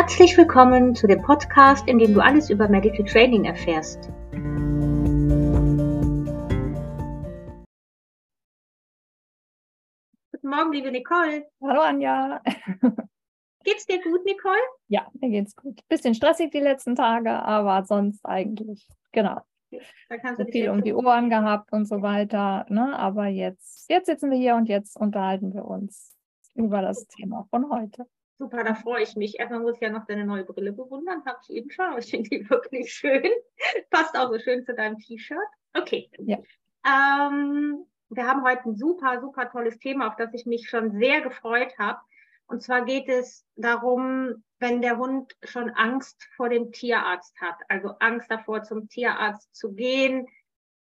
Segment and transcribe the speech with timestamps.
[0.00, 4.08] Herzlich willkommen zu dem Podcast, in dem du alles über Medical Training erfährst.
[10.32, 11.46] Guten Morgen, liebe Nicole.
[11.62, 12.40] Hallo Anja.
[13.62, 14.56] Geht's dir gut, Nicole?
[14.88, 15.78] Ja, mir geht's gut.
[15.90, 19.42] Bisschen stressig die letzten Tage, aber sonst eigentlich, genau.
[19.70, 22.64] So viel um die Ohren gehabt und so weiter.
[22.70, 22.98] Ne?
[22.98, 26.16] Aber jetzt, jetzt sitzen wir hier und jetzt unterhalten wir uns
[26.54, 28.06] über das Thema von heute.
[28.40, 29.38] Super, da freue ich mich.
[29.38, 31.22] Erstmal muss ich ja noch deine neue Brille bewundern.
[31.26, 33.28] Habe ich eben schon, aber ich finde die wirklich schön.
[33.90, 35.36] Passt auch so schön zu deinem T-Shirt.
[35.74, 36.10] Okay.
[36.20, 36.38] Ja.
[36.86, 41.20] Ähm, wir haben heute ein super, super tolles Thema, auf das ich mich schon sehr
[41.20, 42.00] gefreut habe.
[42.46, 47.90] Und zwar geht es darum, wenn der Hund schon Angst vor dem Tierarzt hat, also
[47.98, 50.26] Angst davor, zum Tierarzt zu gehen,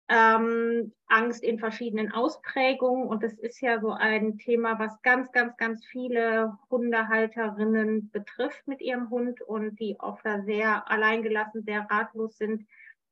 [0.10, 3.08] ähm, Angst in verschiedenen Ausprägungen.
[3.08, 8.82] Und das ist ja so ein Thema, was ganz, ganz, ganz viele Hundehalterinnen betrifft mit
[8.82, 12.66] ihrem Hund und die oft da sehr alleingelassen, sehr ratlos sind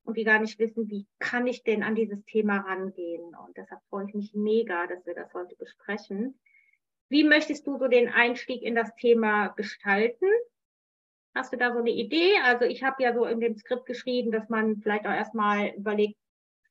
[0.03, 3.35] und die gar nicht wissen, wie kann ich denn an dieses Thema rangehen.
[3.45, 6.39] Und deshalb freue ich mich mega, dass wir das heute besprechen.
[7.09, 10.27] Wie möchtest du so den Einstieg in das Thema gestalten?
[11.35, 12.33] Hast du da so eine Idee?
[12.43, 16.17] Also ich habe ja so in dem Skript geschrieben, dass man vielleicht auch erstmal überlegt,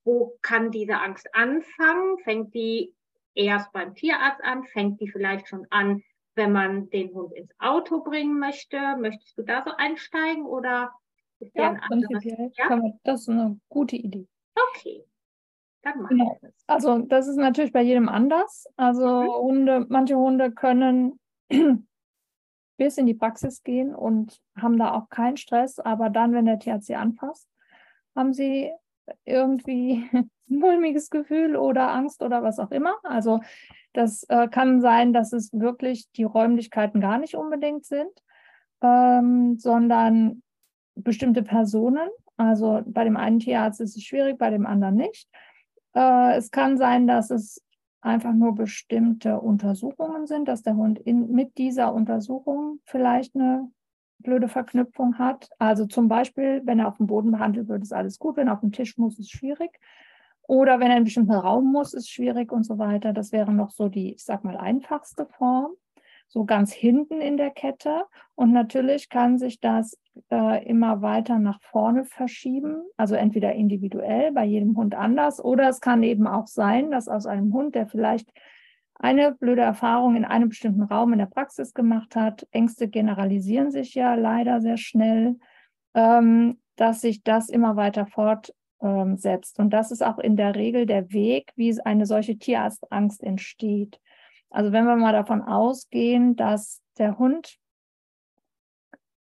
[0.05, 2.19] wo kann diese Angst anfangen?
[2.19, 2.95] Fängt die
[3.35, 4.65] erst beim Tierarzt an?
[4.65, 6.03] Fängt die vielleicht schon an,
[6.35, 8.97] wenn man den Hund ins Auto bringen möchte?
[8.99, 10.93] Möchtest du da so einsteigen oder
[11.41, 12.25] ist ja, ein anderes?
[12.57, 12.81] Ja?
[13.03, 14.29] Das ist eine gute Idee.
[14.55, 15.05] Okay.
[15.83, 16.39] Dann machen genau.
[16.41, 16.65] wir das.
[16.67, 18.67] Also das ist natürlich bei jedem anders.
[18.77, 19.29] Also mhm.
[19.29, 21.19] Hunde, manche Hunde können
[22.77, 26.59] bis in die Praxis gehen und haben da auch keinen Stress, aber dann, wenn der
[26.59, 27.49] Tierarzt sie anfasst,
[28.17, 28.73] haben sie
[29.25, 30.09] irgendwie
[30.47, 32.97] mulmiges Gefühl oder Angst oder was auch immer.
[33.03, 33.41] Also
[33.93, 38.11] das äh, kann sein, dass es wirklich die Räumlichkeiten gar nicht unbedingt sind,
[38.83, 40.43] ähm, sondern
[40.95, 42.09] bestimmte Personen.
[42.37, 45.29] Also bei dem einen Tierarzt ist es schwierig, bei dem anderen nicht.
[45.95, 47.63] Äh, es kann sein, dass es
[48.01, 53.71] einfach nur bestimmte Untersuchungen sind, dass der Hund in, mit dieser Untersuchung vielleicht eine
[54.25, 55.49] blöde Verknüpfung hat.
[55.59, 58.37] Also zum Beispiel, wenn er auf dem Boden behandelt wird, ist alles gut.
[58.37, 59.79] Wenn er auf dem Tisch muss, ist schwierig.
[60.43, 63.13] Oder wenn er in einen bestimmten Raum muss, ist schwierig und so weiter.
[63.13, 65.73] Das wäre noch so die, ich sag mal, einfachste Form
[66.29, 68.05] so ganz hinten in der Kette.
[68.35, 69.99] Und natürlich kann sich das
[70.31, 75.81] äh, immer weiter nach vorne verschieben, also entweder individuell bei jedem Hund anders, oder es
[75.81, 78.33] kann eben auch sein, dass aus einem Hund, der vielleicht
[78.95, 83.95] eine blöde Erfahrung in einem bestimmten Raum in der Praxis gemacht hat, Ängste generalisieren sich
[83.95, 85.37] ja leider sehr schnell,
[85.95, 89.59] ähm, dass sich das immer weiter fortsetzt.
[89.59, 94.01] Und das ist auch in der Regel der Weg, wie eine solche Tierarztangst entsteht.
[94.51, 97.59] Also wenn wir mal davon ausgehen, dass der Hund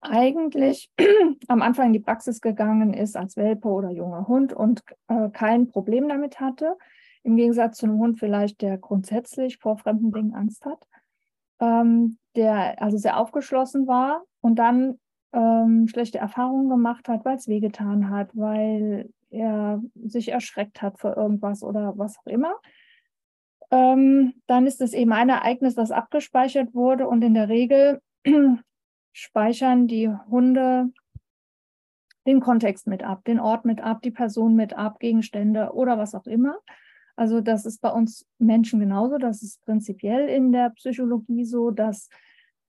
[0.02, 0.92] eigentlich
[1.47, 5.68] am Anfang in die Praxis gegangen ist als Welpe oder junger Hund und äh, kein
[5.68, 6.78] Problem damit hatte,
[7.25, 10.88] im Gegensatz zu einem Hund vielleicht, der grundsätzlich vor fremden Dingen Angst hat,
[11.59, 15.00] ähm, der also sehr aufgeschlossen war und dann
[15.34, 21.18] ähm, schlechte Erfahrungen gemacht hat, weil es wehgetan hat, weil er sich erschreckt hat vor
[21.18, 22.53] irgendwas oder was auch immer,
[23.72, 28.02] ähm, dann ist es eben ein Ereignis, das abgespeichert wurde und in der Regel
[29.14, 30.91] speichern die Hunde
[32.28, 36.14] den Kontext mit ab, den Ort mit ab, die Person mit ab, Gegenstände oder was
[36.14, 36.58] auch immer.
[37.16, 39.18] Also das ist bei uns Menschen genauso.
[39.18, 42.09] Das ist prinzipiell in der Psychologie so, dass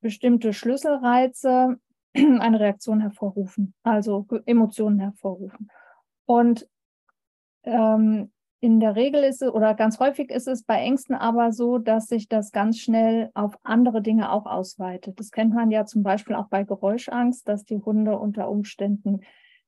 [0.00, 1.78] bestimmte Schlüsselreize
[2.14, 5.70] eine Reaktion hervorrufen, also Emotionen hervorrufen.
[6.26, 6.68] Und
[7.64, 8.30] ähm,
[8.60, 12.06] in der Regel ist es oder ganz häufig ist es bei Ängsten aber so, dass
[12.06, 15.20] sich das ganz schnell auf andere Dinge auch ausweitet.
[15.20, 19.20] Das kennt man ja zum Beispiel auch bei Geräuschangst, dass die Hunde unter Umständen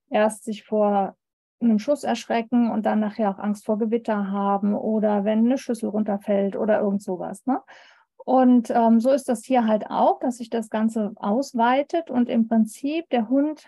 [0.09, 1.17] erst sich vor
[1.61, 5.89] einem Schuss erschrecken und dann nachher auch Angst vor Gewitter haben oder wenn eine Schüssel
[5.89, 7.45] runterfällt oder irgend sowas.
[7.47, 7.61] Ne?
[8.25, 12.47] Und ähm, so ist das hier halt auch, dass sich das Ganze ausweitet und im
[12.47, 13.67] Prinzip der Hund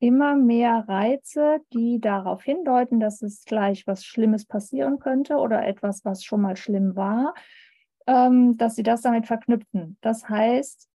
[0.00, 6.04] immer mehr Reize, die darauf hindeuten, dass es gleich was Schlimmes passieren könnte oder etwas,
[6.04, 7.34] was schon mal schlimm war,
[8.06, 9.98] ähm, dass sie das damit verknüpfen.
[10.00, 10.88] Das heißt,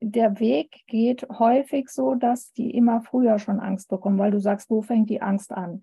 [0.00, 4.70] der Weg geht häufig so, dass die immer früher schon Angst bekommen, weil du sagst,
[4.70, 5.82] wo fängt die Angst an?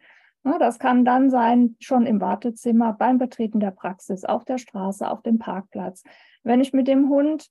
[0.59, 5.23] das kann dann sein, schon im Wartezimmer, beim Betreten der Praxis, auf der Straße, auf
[5.23, 6.03] dem Parkplatz.
[6.44, 7.47] Wenn ich mit dem Hund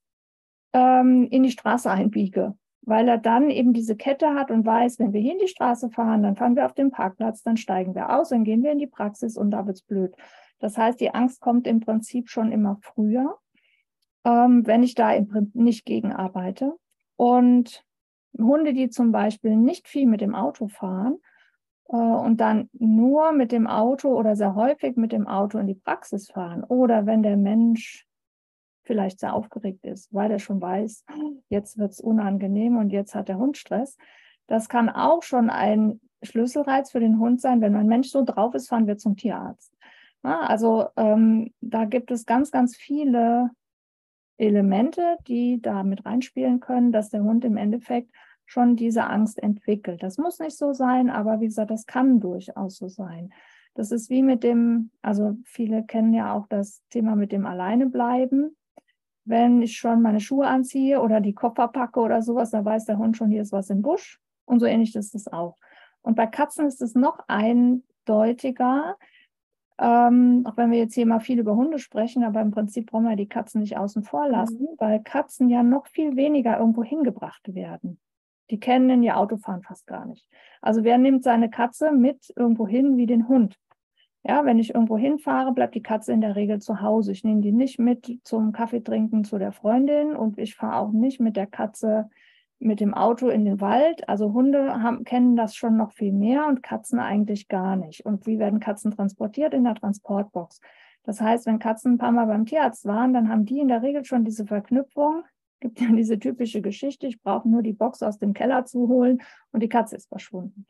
[0.72, 5.12] ähm, in die Straße einbiege, weil er dann eben diese Kette hat und weiß, wenn
[5.12, 8.16] wir hier in die Straße fahren, dann fahren wir auf den Parkplatz, dann steigen wir
[8.16, 10.14] aus, dann gehen wir in die Praxis und da wird es blöd.
[10.60, 13.38] Das heißt, die Angst kommt im Prinzip schon immer früher,
[14.24, 15.12] ähm, wenn ich da
[15.52, 16.74] nicht gegen arbeite.
[17.16, 17.84] Und
[18.38, 21.18] Hunde, die zum Beispiel nicht viel mit dem Auto fahren
[21.88, 25.74] äh, und dann nur mit dem Auto oder sehr häufig mit dem Auto in die
[25.74, 28.06] Praxis fahren oder wenn der Mensch
[28.82, 31.04] vielleicht sehr aufgeregt ist, weil er schon weiß,
[31.48, 33.96] jetzt wird es unangenehm und jetzt hat der Hund Stress.
[34.46, 37.60] Das kann auch schon ein Schlüsselreiz für den Hund sein.
[37.60, 39.74] Wenn ein Mensch so drauf ist, fahren wir zum Tierarzt.
[40.22, 43.50] Ja, also ähm, da gibt es ganz, ganz viele
[44.36, 48.10] Elemente, die da mit reinspielen können, dass der Hund im Endeffekt
[48.46, 50.02] schon diese Angst entwickelt.
[50.02, 53.32] Das muss nicht so sein, aber wie gesagt, das kann durchaus so sein.
[53.74, 58.56] Das ist wie mit dem, also viele kennen ja auch das Thema mit dem Alleinebleiben.
[59.24, 62.98] Wenn ich schon meine Schuhe anziehe oder die Koffer packe oder sowas, dann weiß der
[62.98, 64.20] Hund schon, hier ist was im Busch.
[64.44, 65.56] Und so ähnlich ist es auch.
[66.02, 68.96] Und bei Katzen ist es noch eindeutiger,
[69.78, 73.08] ähm, auch wenn wir jetzt hier mal viel über Hunde sprechen, aber im Prinzip brauchen
[73.08, 74.76] wir die Katzen nicht außen vor lassen, mhm.
[74.78, 77.98] weil Katzen ja noch viel weniger irgendwo hingebracht werden.
[78.50, 80.28] Die kennen ihr Autofahren fast gar nicht.
[80.60, 83.58] Also wer nimmt seine Katze mit irgendwo hin wie den Hund?
[84.22, 87.12] Ja, wenn ich irgendwo hinfahre, bleibt die Katze in der Regel zu Hause.
[87.12, 90.92] Ich nehme die nicht mit zum Kaffee trinken zu der Freundin und ich fahre auch
[90.92, 92.08] nicht mit der Katze
[92.64, 94.08] mit dem Auto in den Wald.
[94.08, 98.04] Also Hunde haben, kennen das schon noch viel mehr und Katzen eigentlich gar nicht.
[98.04, 99.54] Und wie werden Katzen transportiert?
[99.54, 100.60] In der Transportbox.
[101.04, 103.82] Das heißt, wenn Katzen ein paar Mal beim Tierarzt waren, dann haben die in der
[103.82, 105.24] Regel schon diese Verknüpfung.
[105.60, 109.22] Gibt ja diese typische Geschichte, ich brauche nur die Box aus dem Keller zu holen
[109.52, 110.66] und die Katze ist verschwunden.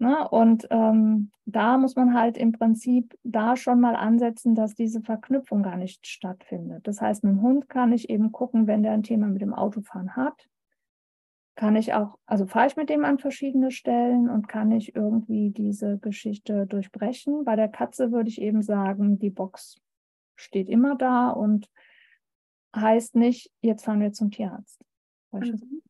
[0.00, 0.26] Ne?
[0.30, 5.62] Und ähm, da muss man halt im Prinzip da schon mal ansetzen, dass diese Verknüpfung
[5.62, 6.86] gar nicht stattfindet.
[6.86, 9.52] Das heißt, mit dem Hund kann ich eben gucken, wenn der ein Thema mit dem
[9.52, 10.48] Autofahren hat,
[11.60, 15.50] kann ich auch, also fahre ich mit dem an verschiedene Stellen und kann ich irgendwie
[15.50, 17.44] diese Geschichte durchbrechen.
[17.44, 19.76] Bei der Katze würde ich eben sagen, die Box
[20.36, 21.68] steht immer da und
[22.74, 24.82] heißt nicht, jetzt fahren wir zum Tierarzt.
[25.32, 25.82] Mhm.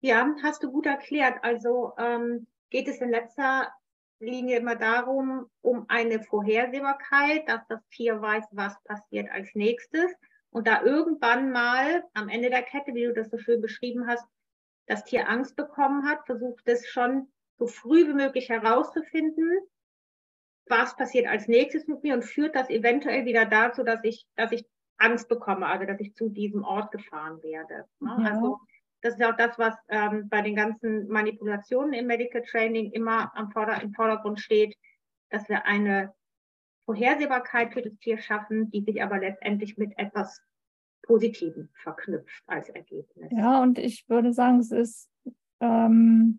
[0.00, 1.44] Ja, hast du gut erklärt.
[1.44, 3.70] Also ähm, geht es in letzter
[4.18, 10.10] Linie immer darum, um eine Vorhersehbarkeit, dass das Tier weiß, was passiert als nächstes.
[10.48, 14.24] Und da irgendwann mal am Ende der Kette, wie du das so schön beschrieben hast,
[14.88, 19.60] das Tier Angst bekommen hat, versucht es schon so früh wie möglich herauszufinden,
[20.66, 24.52] was passiert als nächstes mit mir und führt das eventuell wieder dazu, dass ich, dass
[24.52, 27.84] ich Angst bekomme, also dass ich zu diesem Ort gefahren werde.
[28.00, 28.16] Ne?
[28.20, 28.32] Ja.
[28.32, 28.58] Also
[29.02, 33.50] das ist auch das, was ähm, bei den ganzen Manipulationen im Medical Training immer am
[33.52, 34.76] Vorder im Vordergrund steht,
[35.30, 36.12] dass wir eine
[36.86, 40.42] Vorhersehbarkeit für das Tier schaffen, die sich aber letztendlich mit etwas
[41.08, 43.30] Positiven verknüpft als Ergebnis.
[43.30, 45.10] Ja, und ich würde sagen, es ist
[45.60, 46.38] ähm,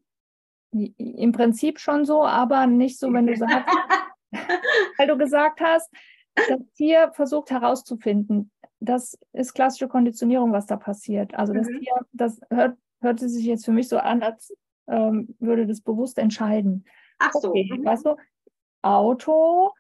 [0.72, 3.76] im Prinzip schon so, aber nicht so, wenn du sagst,
[4.98, 5.92] weil du gesagt hast,
[6.36, 8.52] das Tier versucht herauszufinden.
[8.80, 11.34] Das ist klassische Konditionierung, was da passiert.
[11.34, 11.80] Also das mhm.
[11.80, 14.56] Tier, das hört, hörte sich jetzt für mich so an, als
[14.88, 16.86] ähm, würde das bewusst entscheiden.
[17.18, 17.50] Ach so.
[17.50, 17.84] Okay, mhm.
[17.84, 18.16] Weißt du,
[18.84, 19.74] Auto,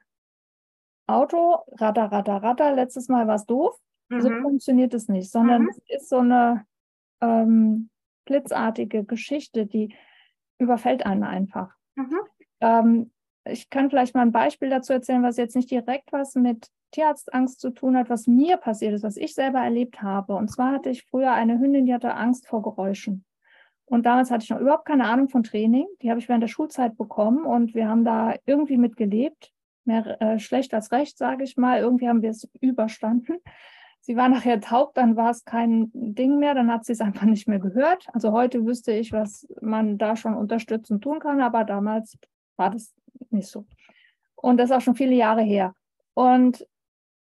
[1.05, 3.79] Auto, Radar, Radar, Radar, letztes Mal war es doof.
[4.09, 4.21] Mhm.
[4.21, 5.69] So funktioniert es nicht, sondern mhm.
[5.69, 6.65] es ist so eine
[7.21, 7.89] ähm,
[8.25, 9.93] blitzartige Geschichte, die
[10.57, 11.73] überfällt einen einfach.
[11.95, 12.19] Mhm.
[12.61, 13.11] Ähm,
[13.45, 17.59] ich kann vielleicht mal ein Beispiel dazu erzählen, was jetzt nicht direkt was mit Tierarztangst
[17.59, 20.35] zu tun hat, was mir passiert ist, was ich selber erlebt habe.
[20.35, 23.25] Und zwar hatte ich früher eine Hündin, die hatte Angst vor Geräuschen.
[23.85, 25.87] Und damals hatte ich noch überhaupt keine Ahnung von Training.
[26.01, 29.51] Die habe ich während der Schulzeit bekommen und wir haben da irgendwie mit gelebt.
[29.85, 31.79] Mehr äh, schlecht als recht, sage ich mal.
[31.79, 33.37] Irgendwie haben wir es überstanden.
[34.01, 37.23] Sie war nachher taub, dann war es kein Ding mehr, dann hat sie es einfach
[37.23, 38.07] nicht mehr gehört.
[38.13, 42.17] Also heute wüsste ich, was man da schon unterstützend tun kann, aber damals
[42.55, 42.93] war das
[43.29, 43.65] nicht so.
[44.35, 45.73] Und das ist auch schon viele Jahre her.
[46.13, 46.65] Und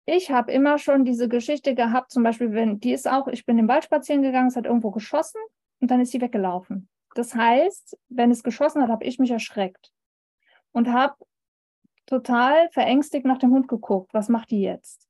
[0.06, 3.58] ich habe immer schon diese Geschichte gehabt, zum Beispiel, wenn die ist auch, ich bin
[3.58, 5.42] im Wald spazieren gegangen, es hat irgendwo geschossen
[5.80, 6.90] und dann ist sie weggelaufen.
[7.16, 9.92] Das heißt, wenn es geschossen hat, habe ich mich erschreckt
[10.72, 11.16] und habe
[12.06, 14.14] total verängstigt nach dem Hund geguckt.
[14.14, 15.09] Was macht die jetzt?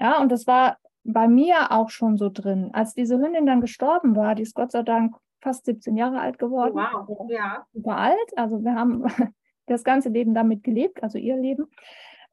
[0.00, 2.70] Ja, und das war bei mir auch schon so drin.
[2.72, 6.38] Als diese Hündin dann gestorben war, die ist Gott sei Dank fast 17 Jahre alt
[6.38, 6.74] geworden.
[6.74, 7.64] wow, ja.
[7.72, 8.36] Super alt.
[8.36, 9.04] Also wir haben
[9.66, 11.66] das ganze Leben damit gelebt, also ihr Leben.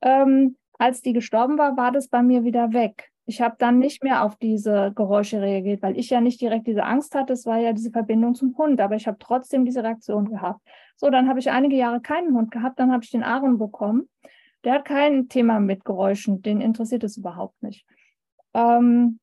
[0.01, 3.11] Ähm, als die gestorben war, war das bei mir wieder weg.
[3.27, 6.83] Ich habe dann nicht mehr auf diese Geräusche reagiert, weil ich ja nicht direkt diese
[6.83, 7.33] Angst hatte.
[7.33, 10.61] Es war ja diese Verbindung zum Hund, aber ich habe trotzdem diese Reaktion gehabt.
[10.95, 14.09] So, dann habe ich einige Jahre keinen Hund gehabt, dann habe ich den Aaron bekommen.
[14.65, 17.85] Der hat kein Thema mit Geräuschen, den interessiert es überhaupt nicht.
[18.53, 19.19] Ähm,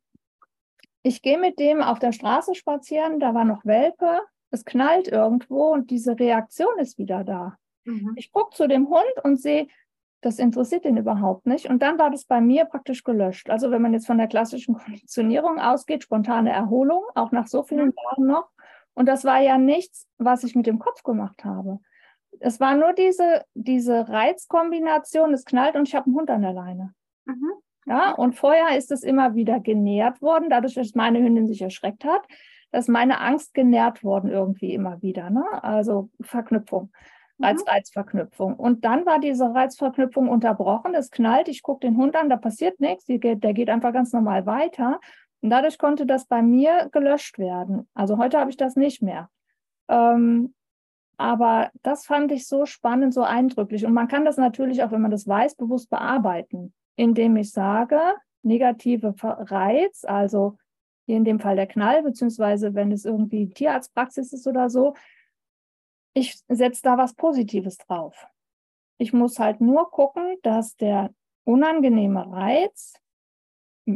[1.02, 4.20] ich gehe mit dem auf der Straße spazieren, da war noch Welpe,
[4.50, 7.56] es knallt irgendwo und diese Reaktion ist wieder da.
[7.84, 8.12] Mhm.
[8.16, 9.66] Ich gucke zu dem Hund und sehe,
[10.20, 11.68] das interessiert ihn überhaupt nicht.
[11.68, 13.50] Und dann war das bei mir praktisch gelöscht.
[13.50, 17.86] Also wenn man jetzt von der klassischen Konditionierung ausgeht, spontane Erholung, auch nach so vielen
[17.86, 17.94] mhm.
[18.04, 18.48] Jahren noch,
[18.94, 21.80] Und das war ja nichts, was ich mit dem Kopf gemacht habe.
[22.40, 26.52] Es war nur diese, diese Reizkombination, es knallt und ich habe einen Hund an der
[26.52, 26.94] Leine.
[27.24, 27.52] Mhm.
[27.86, 32.04] Ja, und vorher ist es immer wieder genährt worden, dadurch, dass meine Hündin sich erschreckt
[32.04, 32.22] hat,
[32.70, 35.30] dass meine Angst genährt worden irgendwie immer wieder.
[35.30, 35.44] Ne?
[35.62, 36.90] Also Verknüpfung,
[37.38, 37.44] mhm.
[37.44, 38.54] Reiz-Reiz-Verknüpfung.
[38.54, 42.80] Und dann war diese Reizverknüpfung unterbrochen, es knallt, ich gucke den Hund an, da passiert
[42.80, 43.18] nichts, der
[43.52, 45.00] geht einfach ganz normal weiter.
[45.40, 47.88] Und dadurch konnte das bei mir gelöscht werden.
[47.94, 49.28] Also heute habe ich das nicht mehr.
[49.88, 50.54] Ähm,
[51.22, 53.86] aber das fand ich so spannend, so eindrücklich.
[53.86, 58.00] Und man kann das natürlich auch, wenn man das weiß, bewusst bearbeiten indem ich sage,
[58.42, 60.58] negative Reiz, also
[61.06, 64.94] hier in dem Fall der Knall, beziehungsweise wenn es irgendwie Tierarztpraxis ist oder so,
[66.14, 68.26] ich setze da was Positives drauf.
[68.98, 71.10] Ich muss halt nur gucken, dass der
[71.44, 72.94] unangenehme Reiz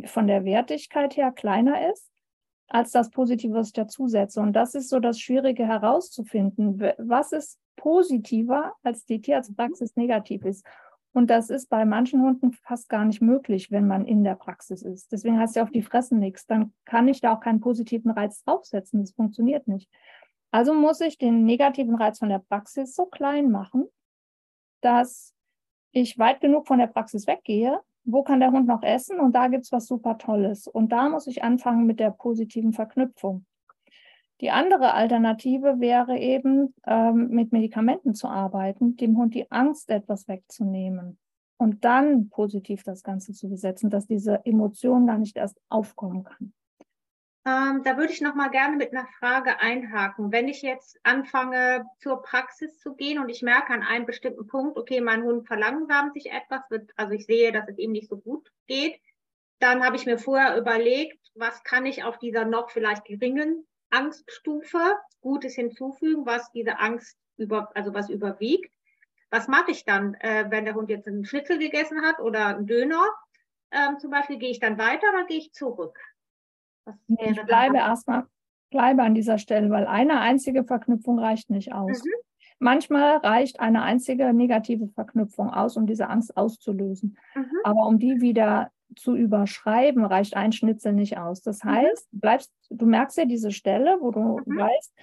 [0.06, 2.11] von der Wertigkeit her kleiner ist
[2.68, 4.40] als das Positive, was ich dazusetze.
[4.40, 6.80] Und das ist so das Schwierige herauszufinden.
[6.99, 10.66] Was ist positiver, als die Tierarztpraxis negativ ist?
[11.12, 14.82] Und das ist bei manchen Hunden fast gar nicht möglich, wenn man in der Praxis
[14.82, 15.11] ist.
[15.12, 16.46] Deswegen heißt ja auf die fressen nichts.
[16.46, 19.00] Dann kann ich da auch keinen positiven Reiz draufsetzen.
[19.00, 19.88] Das funktioniert nicht.
[20.50, 23.87] Also muss ich den negativen Reiz von der Praxis so klein machen,
[24.82, 25.35] dass
[25.90, 27.80] ich weit genug von der Praxis weggehe.
[28.06, 29.20] Wo kann der Hund noch essen?
[29.20, 30.66] Und da gibt es was super Tolles.
[30.68, 33.44] Und da muss ich anfangen mit der positiven Verknüpfung.
[34.40, 40.28] Die andere Alternative wäre eben, ähm, mit Medikamenten zu arbeiten, dem Hund die Angst etwas
[40.28, 41.18] wegzunehmen
[41.58, 46.52] und dann positiv das Ganze zu besetzen, dass diese Emotion gar nicht erst aufkommen kann.
[47.46, 50.32] Ähm, da würde ich noch mal gerne mit einer Frage einhaken.
[50.32, 54.76] Wenn ich jetzt anfange, zur Praxis zu gehen und ich merke an einem bestimmten Punkt,
[54.76, 58.16] okay, mein Hund verlangsamt sich etwas, wird, also ich sehe, dass es ihm nicht so
[58.18, 59.00] gut geht,
[59.60, 64.96] dann habe ich mir vorher überlegt, was kann ich auf dieser noch vielleicht geringen Angststufe
[65.20, 68.72] Gutes hinzufügen, was diese Angst über, also was überwiegt.
[69.30, 72.66] Was mache ich dann, äh, wenn der Hund jetzt einen Schnitzel gegessen hat oder einen
[72.66, 73.04] Döner?
[73.70, 75.96] Ähm, zum Beispiel gehe ich dann weiter oder gehe ich zurück?
[77.08, 78.24] Ich bleibe erstmal,
[78.70, 82.02] bleibe an dieser Stelle, weil eine einzige Verknüpfung reicht nicht aus.
[82.04, 82.10] Mhm.
[82.58, 87.18] Manchmal reicht eine einzige negative Verknüpfung aus, um diese Angst auszulösen.
[87.34, 87.50] Mhm.
[87.64, 91.42] Aber um die wieder zu überschreiben, reicht ein Schnitzel nicht aus.
[91.42, 91.70] Das mhm.
[91.70, 94.58] heißt, bleibst, du merkst ja diese Stelle, wo du mhm.
[94.58, 94.94] weißt,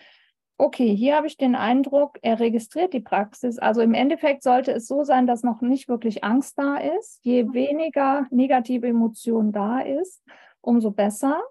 [0.57, 3.59] okay, hier habe ich den Eindruck, er registriert die Praxis.
[3.59, 7.19] Also im Endeffekt sollte es so sein, dass noch nicht wirklich Angst da ist.
[7.23, 7.53] Je mhm.
[7.53, 10.23] weniger negative Emotion da ist,
[10.61, 11.41] umso besser.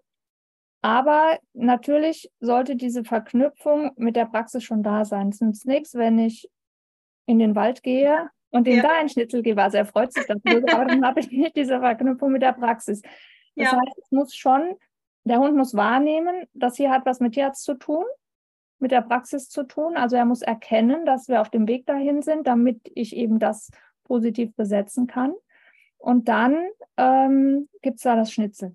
[0.83, 5.29] Aber natürlich sollte diese Verknüpfung mit der Praxis schon da sein.
[5.29, 6.51] Es nützt nichts, wenn ich
[7.27, 8.83] in den Wald gehe und dem ja.
[8.83, 9.63] da ein Schnitzel gebe.
[9.63, 13.01] Also er freut sich darüber, aber dann habe ich nicht diese Verknüpfung mit der Praxis.
[13.55, 13.73] Das ja.
[13.73, 14.75] heißt, es muss schon,
[15.23, 18.05] der Hund muss wahrnehmen, dass hier hat was mit Tierarzt zu tun,
[18.81, 19.97] mit der Praxis zu tun.
[19.97, 23.71] Also er muss erkennen, dass wir auf dem Weg dahin sind, damit ich eben das
[24.03, 25.33] positiv besetzen kann.
[25.99, 28.75] Und dann ähm, gibt es da das Schnitzel.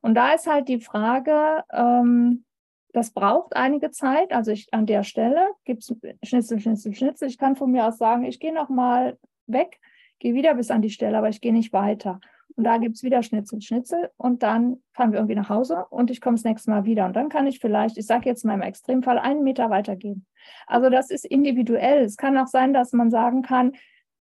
[0.00, 2.44] Und da ist halt die Frage, ähm,
[2.92, 4.32] das braucht einige Zeit.
[4.32, 7.28] Also ich an der Stelle gibt es Schnitzel, Schnitzel, Schnitzel.
[7.28, 9.78] Ich kann von mir aus sagen, ich gehe noch mal weg,
[10.18, 12.20] gehe wieder bis an die Stelle, aber ich gehe nicht weiter.
[12.56, 16.10] Und da gibt es wieder Schnitzel, Schnitzel und dann fahren wir irgendwie nach Hause und
[16.10, 17.06] ich komme das nächste Mal wieder.
[17.06, 20.26] Und dann kann ich vielleicht, ich sage jetzt mal im Extremfall, einen Meter weitergehen.
[20.66, 22.02] Also das ist individuell.
[22.02, 23.72] Es kann auch sein, dass man sagen kann,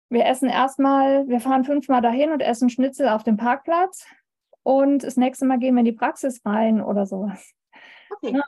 [0.09, 4.07] wir essen erstmal, wir fahren fünfmal dahin und essen Schnitzel auf dem Parkplatz
[4.65, 7.55] und das nächste Mal gehen wir in die Praxis rein oder sowas.
[8.11, 8.33] Okay.
[8.33, 8.45] Ne?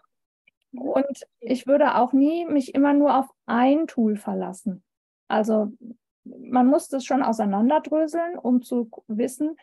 [0.73, 4.83] Und ich würde auch nie mich immer nur auf ein Tool verlassen.
[5.29, 5.73] Also
[6.25, 9.57] man muss das schon auseinanderdröseln, um zu wissen,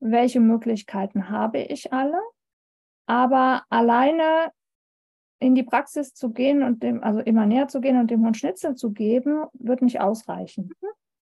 [0.00, 2.20] welche Möglichkeiten habe ich alle.
[3.06, 4.52] Aber alleine
[5.38, 8.36] in die Praxis zu gehen und dem, also immer näher zu gehen und dem Hund
[8.36, 10.70] Schnitzel zu geben, wird nicht ausreichen.
[10.80, 10.88] Mhm.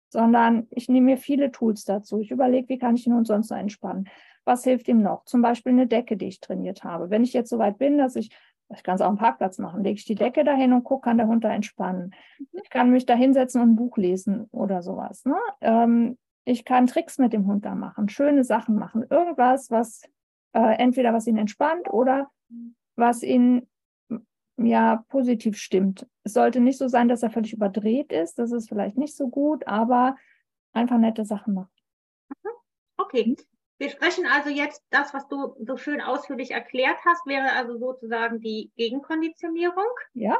[0.09, 2.19] Sondern ich nehme mir viele Tools dazu.
[2.19, 4.09] Ich überlege, wie kann ich den Hund sonst so entspannen.
[4.45, 5.25] Was hilft ihm noch?
[5.25, 7.11] Zum Beispiel eine Decke, die ich trainiert habe.
[7.11, 8.31] Wenn ich jetzt so weit bin, dass ich,
[8.75, 11.19] ich kann es auch am Parkplatz machen, lege ich die Decke dahin und gucke, kann
[11.19, 12.15] der Hund da entspannen.
[12.39, 12.61] Mhm.
[12.63, 15.25] Ich kann mich da hinsetzen und ein Buch lesen oder sowas.
[15.25, 15.37] Ne?
[15.61, 20.03] Ähm, ich kann Tricks mit dem Hund da machen, schöne Sachen machen, irgendwas, was
[20.55, 22.31] äh, entweder was ihn entspannt oder
[22.97, 23.69] was ihn
[24.57, 26.07] ja positiv stimmt.
[26.25, 28.39] Es sollte nicht so sein, dass er völlig überdreht ist.
[28.39, 30.17] Das ist vielleicht nicht so gut, aber
[30.73, 31.71] einfach nette Sachen machen.
[32.43, 32.51] Mhm.
[32.97, 33.37] Okay.
[33.79, 33.85] Mhm.
[33.85, 38.41] Wir sprechen also jetzt, das, was du so schön ausführlich erklärt hast, wäre also sozusagen
[38.41, 39.85] die Gegenkonditionierung.
[40.15, 40.39] Ja.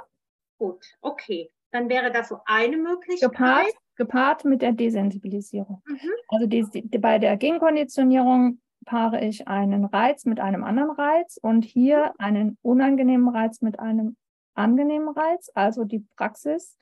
[0.59, 1.51] Gut, okay.
[1.71, 3.31] Dann wäre das so eine Möglichkeit.
[3.31, 5.83] Gepaart, gepaart mit der Desensibilisierung.
[5.87, 6.11] Mhm.
[6.29, 11.65] Also die, die, bei der Gegenkonditionierung paare ich einen Reiz mit einem anderen Reiz und
[11.65, 14.17] hier einen unangenehmen Reiz mit einem
[14.55, 16.77] angenehmen Reiz, also die Praxis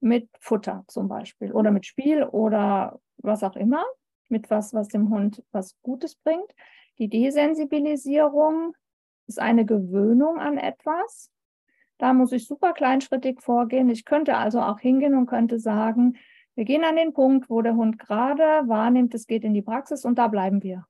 [0.00, 3.84] mit Futter zum Beispiel oder mit Spiel oder was auch immer,
[4.28, 6.52] mit was, was dem Hund was Gutes bringt.
[6.98, 8.74] Die Desensibilisierung
[9.26, 11.30] ist eine Gewöhnung an etwas.
[11.98, 13.88] Da muss ich super kleinschrittig vorgehen.
[13.90, 16.16] Ich könnte also auch hingehen und könnte sagen,
[16.54, 20.04] wir gehen an den Punkt, wo der Hund gerade wahrnimmt, es geht in die Praxis
[20.04, 20.86] und da bleiben wir.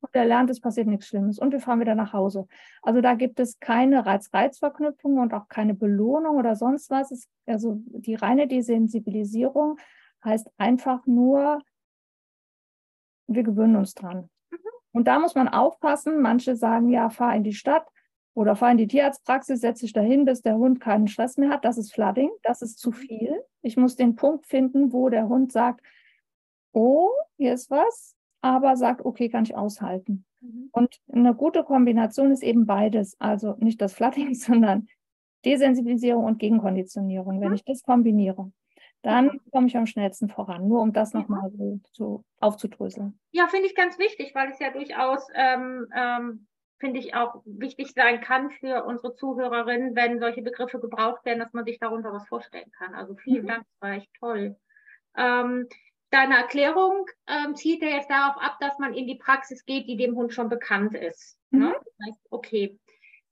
[0.00, 2.46] Und er lernt, es passiert nichts Schlimmes und wir fahren wieder nach Hause.
[2.82, 7.28] Also da gibt es keine Reiz-Reiz-Verknüpfung und auch keine Belohnung oder sonst was.
[7.46, 9.78] Also die reine Desensibilisierung
[10.24, 11.60] heißt einfach nur,
[13.26, 14.28] wir gewöhnen uns dran.
[14.50, 14.58] Mhm.
[14.92, 16.20] Und da muss man aufpassen.
[16.20, 17.86] Manche sagen, ja, fahr in die Stadt
[18.34, 21.64] oder fahr in die Tierarztpraxis, setze dich dahin, bis der Hund keinen Stress mehr hat.
[21.64, 22.94] Das ist Flooding, das ist zu mhm.
[22.94, 23.42] viel.
[23.62, 25.80] Ich muss den Punkt finden, wo der Hund sagt,
[26.72, 30.24] oh, hier ist was, aber sagt, okay, kann ich aushalten.
[30.40, 30.68] Mhm.
[30.72, 33.16] Und eine gute Kombination ist eben beides.
[33.18, 34.88] Also nicht das Flooding, sondern
[35.44, 37.40] Desensibilisierung und Gegenkonditionierung.
[37.40, 37.54] Wenn mhm.
[37.54, 38.52] ich das kombiniere,
[39.06, 39.40] dann mhm.
[39.52, 40.66] komme ich am schnellsten voran.
[40.66, 43.18] Nur um das nochmal so, so aufzudröseln.
[43.30, 46.46] Ja, finde ich ganz wichtig, weil es ja durchaus, ähm, ähm,
[46.80, 51.52] finde ich, auch wichtig sein kann für unsere Zuhörerinnen, wenn solche Begriffe gebraucht werden, dass
[51.52, 52.94] man sich darunter was vorstellen kann.
[52.96, 53.48] Also vielen mhm.
[53.48, 54.56] Dank, das war echt toll.
[55.16, 55.68] Ähm,
[56.10, 59.96] deine Erklärung ähm, zielt ja jetzt darauf ab, dass man in die Praxis geht, die
[59.96, 61.38] dem Hund schon bekannt ist.
[61.50, 61.66] Ne?
[61.66, 62.06] Mhm.
[62.06, 62.16] Ne?
[62.30, 62.76] Okay.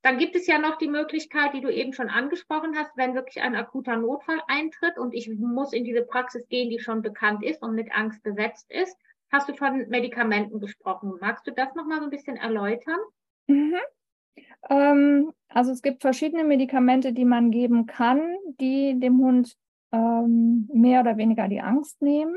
[0.04, 3.42] Dann gibt es ja noch die Möglichkeit, die du eben schon angesprochen hast, wenn wirklich
[3.42, 7.62] ein akuter Notfall eintritt und ich muss in diese Praxis gehen, die schon bekannt ist
[7.62, 8.94] und mit Angst besetzt ist.
[9.32, 11.14] Hast du von Medikamenten gesprochen?
[11.22, 12.98] Magst du das nochmal so ein bisschen erläutern?
[13.46, 13.76] Mhm.
[14.68, 19.56] Ähm, also es gibt verschiedene Medikamente, die man geben kann, die dem Hund
[19.90, 22.36] ähm, mehr oder weniger die Angst nehmen.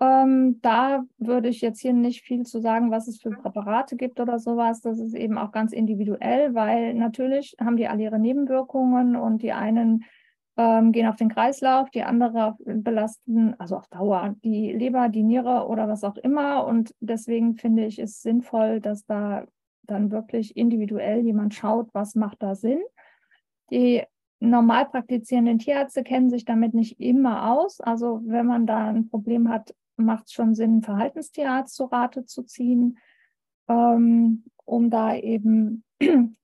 [0.00, 4.20] Ähm, da würde ich jetzt hier nicht viel zu sagen, was es für Präparate gibt
[4.20, 4.80] oder sowas.
[4.80, 9.52] Das ist eben auch ganz individuell, weil natürlich haben die alle ihre Nebenwirkungen und die
[9.52, 10.04] einen
[10.56, 15.66] ähm, gehen auf den Kreislauf, die andere belasten, also auf Dauer, die Leber, die Niere
[15.68, 16.66] oder was auch immer.
[16.66, 19.46] Und deswegen finde ich es sinnvoll, dass da
[19.84, 22.80] dann wirklich individuell jemand schaut, was macht da Sinn.
[23.70, 24.02] Die
[24.40, 27.80] normal praktizierenden Tierärzte kennen sich damit nicht immer aus.
[27.80, 32.24] Also wenn man da ein Problem hat, macht es schon Sinn, einen Verhaltenstierarzt zu Rate
[32.24, 32.98] zu ziehen,
[33.68, 36.34] ähm, um da eben äh,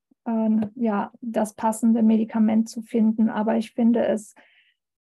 [0.75, 3.29] ja, das passende Medikament zu finden.
[3.29, 4.35] Aber ich finde es,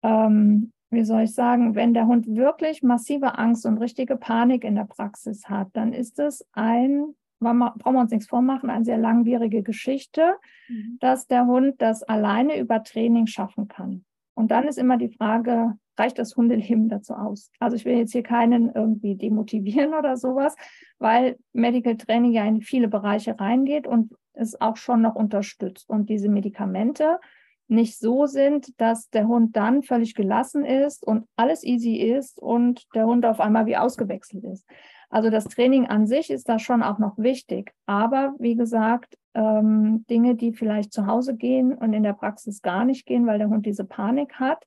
[0.03, 4.75] ähm, wie soll ich sagen, wenn der Hund wirklich massive Angst und richtige Panik in
[4.75, 9.61] der Praxis hat, dann ist es ein, brauchen wir uns nichts vormachen, eine sehr langwierige
[9.61, 10.35] Geschichte,
[10.67, 10.97] mhm.
[10.99, 14.03] dass der Hund das alleine über Training schaffen kann.
[14.33, 17.51] Und dann ist immer die Frage, reicht das Hundeleben dazu aus?
[17.59, 20.55] Also ich will jetzt hier keinen irgendwie demotivieren oder sowas,
[20.97, 25.89] weil Medical Training ja in viele Bereiche reingeht und es auch schon noch unterstützt.
[25.89, 27.19] Und diese Medikamente
[27.67, 32.87] nicht so sind, dass der Hund dann völlig gelassen ist und alles easy ist und
[32.95, 34.65] der Hund auf einmal wie ausgewechselt ist.
[35.09, 37.71] Also das Training an sich ist da schon auch noch wichtig.
[37.85, 42.85] Aber wie gesagt, ähm, Dinge, die vielleicht zu Hause gehen und in der Praxis gar
[42.85, 44.65] nicht gehen, weil der Hund diese Panik hat,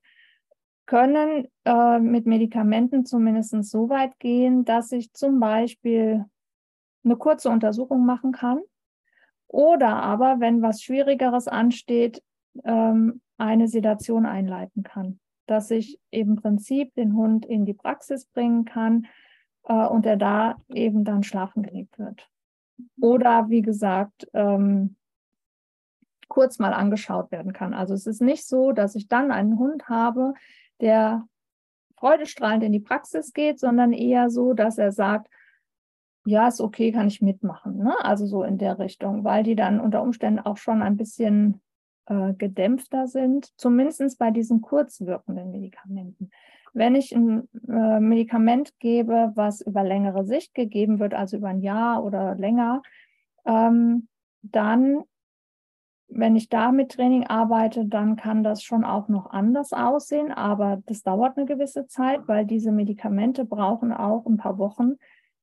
[0.85, 6.25] können äh, mit Medikamenten zumindest so weit gehen, dass ich zum Beispiel
[7.03, 8.61] eine kurze Untersuchung machen kann
[9.47, 12.23] oder aber, wenn was Schwierigeres ansteht,
[12.63, 18.65] ähm, eine Sedation einleiten kann, dass ich im Prinzip den Hund in die Praxis bringen
[18.65, 19.05] kann
[19.65, 22.27] äh, und er da eben dann schlafen gelegt wird.
[22.99, 24.95] Oder wie gesagt, ähm,
[26.29, 27.75] kurz mal angeschaut werden kann.
[27.75, 30.33] Also es ist nicht so, dass ich dann einen Hund habe,
[30.83, 31.27] der
[31.95, 35.29] freudestrahlend in die Praxis geht, sondern eher so, dass er sagt,
[36.25, 37.77] ja, ist okay, kann ich mitmachen.
[37.77, 37.95] Ne?
[38.03, 41.61] Also so in der Richtung, weil die dann unter Umständen auch schon ein bisschen
[42.05, 46.29] äh, gedämpfter sind, zumindest bei diesen kurzwirkenden Medikamenten.
[46.73, 51.61] Wenn ich ein äh, Medikament gebe, was über längere Sicht gegeben wird, also über ein
[51.61, 52.81] Jahr oder länger,
[53.45, 54.07] ähm,
[54.41, 55.03] dann
[56.07, 60.81] wenn ich da mit Training arbeite, dann kann das schon auch noch anders aussehen, aber
[60.85, 64.93] das dauert eine gewisse Zeit, weil diese Medikamente brauchen auch ein paar Wochen,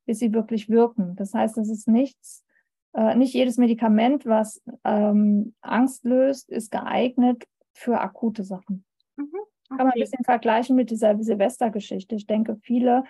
[0.07, 1.16] bis sie wirklich wirken.
[1.16, 2.44] Das heißt, es ist nichts,
[2.94, 8.85] äh, nicht jedes Medikament, was ähm, Angst löst, ist geeignet für akute Sachen.
[9.16, 9.77] Mhm, okay.
[9.77, 12.14] Kann man ein bisschen vergleichen mit dieser Silvestergeschichte.
[12.14, 13.05] Ich denke, viele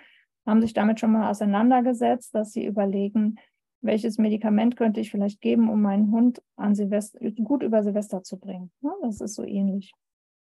[0.45, 3.37] haben sich damit schon mal auseinandergesetzt, dass sie überlegen,
[3.81, 8.37] welches Medikament könnte ich vielleicht geben, um meinen Hund an Silvester, gut über Silvester zu
[8.37, 8.71] bringen.
[8.81, 9.93] Ja, das ist so ähnlich.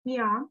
[0.05, 0.49] Ja.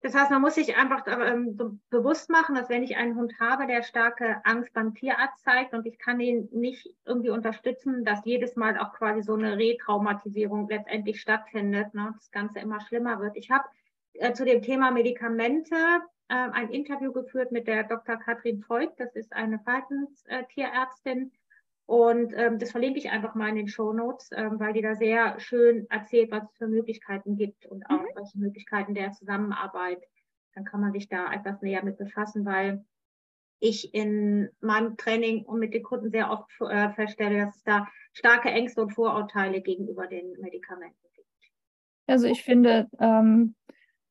[0.00, 3.34] Das heißt, man muss sich einfach ähm, so bewusst machen, dass wenn ich einen Hund
[3.40, 8.24] habe, der starke Angst beim Tierarzt zeigt und ich kann ihn nicht irgendwie unterstützen, dass
[8.24, 13.36] jedes Mal auch quasi so eine Retraumatisierung letztendlich stattfindet, ne, das Ganze immer schlimmer wird.
[13.36, 13.64] Ich habe
[14.12, 15.74] äh, zu dem Thema Medikamente
[16.28, 18.18] äh, ein Interview geführt mit der Dr.
[18.18, 21.32] Katrin Voigt, das ist eine Verhaltenstierärztin,
[21.88, 24.94] und ähm, das verlinke ich einfach mal in den Show Notes, ähm, weil die da
[24.94, 28.08] sehr schön erzählt, was es für Möglichkeiten gibt und auch mhm.
[28.14, 30.02] welche Möglichkeiten der Zusammenarbeit.
[30.54, 32.84] Dann kann man sich da etwas näher mit befassen, weil
[33.58, 37.88] ich in meinem Training und mit den Kunden sehr oft äh, feststelle, dass es da
[38.12, 41.26] starke Ängste und Vorurteile gegenüber den Medikamenten gibt.
[42.06, 43.54] Also ich finde, ähm,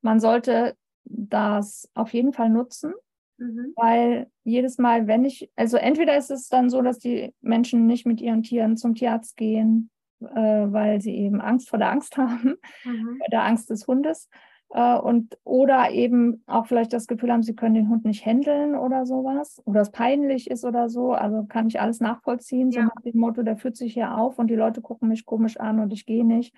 [0.02, 2.92] man sollte das auf jeden Fall nutzen.
[3.38, 3.72] Mhm.
[3.76, 8.06] Weil jedes Mal, wenn ich, also entweder ist es dann so, dass die Menschen nicht
[8.06, 12.56] mit ihren Tieren zum Tierarzt gehen, äh, weil sie eben Angst vor der Angst haben,
[12.84, 13.20] mhm.
[13.30, 14.28] der Angst des Hundes.
[14.70, 18.74] Äh, und oder eben auch vielleicht das Gefühl haben, sie können den Hund nicht handeln
[18.74, 21.12] oder sowas, oder es peinlich ist oder so.
[21.12, 22.82] Also kann ich alles nachvollziehen, ja.
[22.82, 25.58] so nach dem Motto, der führt sich hier auf und die Leute gucken mich komisch
[25.58, 26.54] an und ich gehe nicht.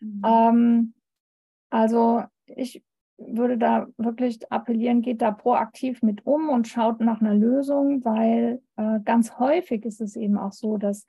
[0.00, 0.22] Mhm.
[0.26, 0.94] Ähm,
[1.70, 2.82] also ich
[3.18, 8.60] würde da wirklich appellieren, geht da proaktiv mit um und schaut nach einer Lösung, weil
[8.76, 11.06] äh, ganz häufig ist es eben auch so, dass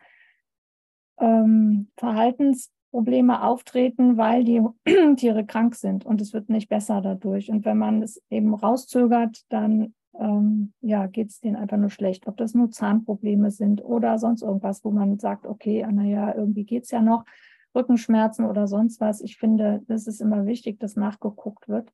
[1.20, 4.62] ähm, Verhaltensprobleme auftreten, weil die
[5.16, 7.50] Tiere krank sind und es wird nicht besser dadurch.
[7.50, 12.28] Und wenn man es eben rauszögert, dann ähm, ja, geht es denen einfach nur schlecht.
[12.28, 16.84] Ob das nur Zahnprobleme sind oder sonst irgendwas, wo man sagt, okay, naja, irgendwie geht
[16.84, 17.26] es ja noch.
[17.76, 19.22] Rückenschmerzen oder sonst was.
[19.22, 21.92] Ich finde, das ist immer wichtig, dass nachgeguckt wird.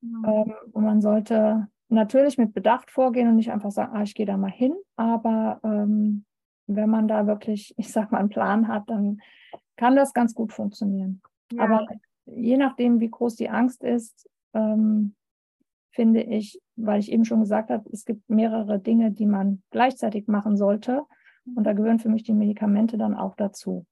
[0.00, 0.24] Mhm.
[0.26, 4.26] Ähm, und man sollte natürlich mit Bedacht vorgehen und nicht einfach sagen, ah, ich gehe
[4.26, 4.74] da mal hin.
[4.96, 6.24] Aber ähm,
[6.66, 9.20] wenn man da wirklich, ich sag mal, einen Plan hat, dann
[9.76, 11.22] kann das ganz gut funktionieren.
[11.52, 11.64] Ja.
[11.64, 11.86] Aber
[12.26, 15.14] je nachdem, wie groß die Angst ist, ähm,
[15.90, 20.26] finde ich, weil ich eben schon gesagt habe, es gibt mehrere Dinge, die man gleichzeitig
[20.26, 21.04] machen sollte.
[21.54, 23.84] Und da gehören für mich die Medikamente dann auch dazu.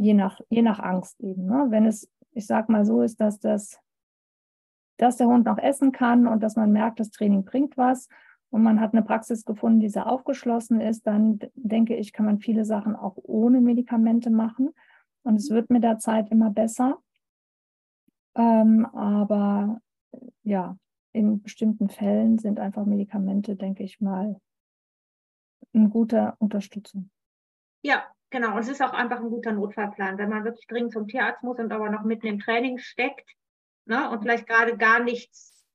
[0.00, 1.44] Je nach, je nach Angst eben.
[1.44, 1.66] Ne?
[1.68, 3.78] Wenn es, ich sag mal so ist, dass das,
[4.96, 8.08] dass der Hund noch essen kann und dass man merkt, das Training bringt was
[8.48, 12.38] und man hat eine Praxis gefunden, die sehr aufgeschlossen ist, dann denke ich, kann man
[12.38, 14.70] viele Sachen auch ohne Medikamente machen.
[15.22, 16.98] Und es wird mit der Zeit immer besser.
[18.34, 19.82] Ähm, aber
[20.44, 20.78] ja,
[21.12, 24.40] in bestimmten Fällen sind einfach Medikamente, denke ich mal,
[25.74, 27.10] eine gute Unterstützung.
[27.82, 31.08] Ja, Genau, und es ist auch einfach ein guter Notfallplan, wenn man wirklich dringend zum
[31.08, 33.28] Tierarzt muss und aber noch mitten im Training steckt
[33.86, 35.66] ne, und vielleicht gerade gar nichts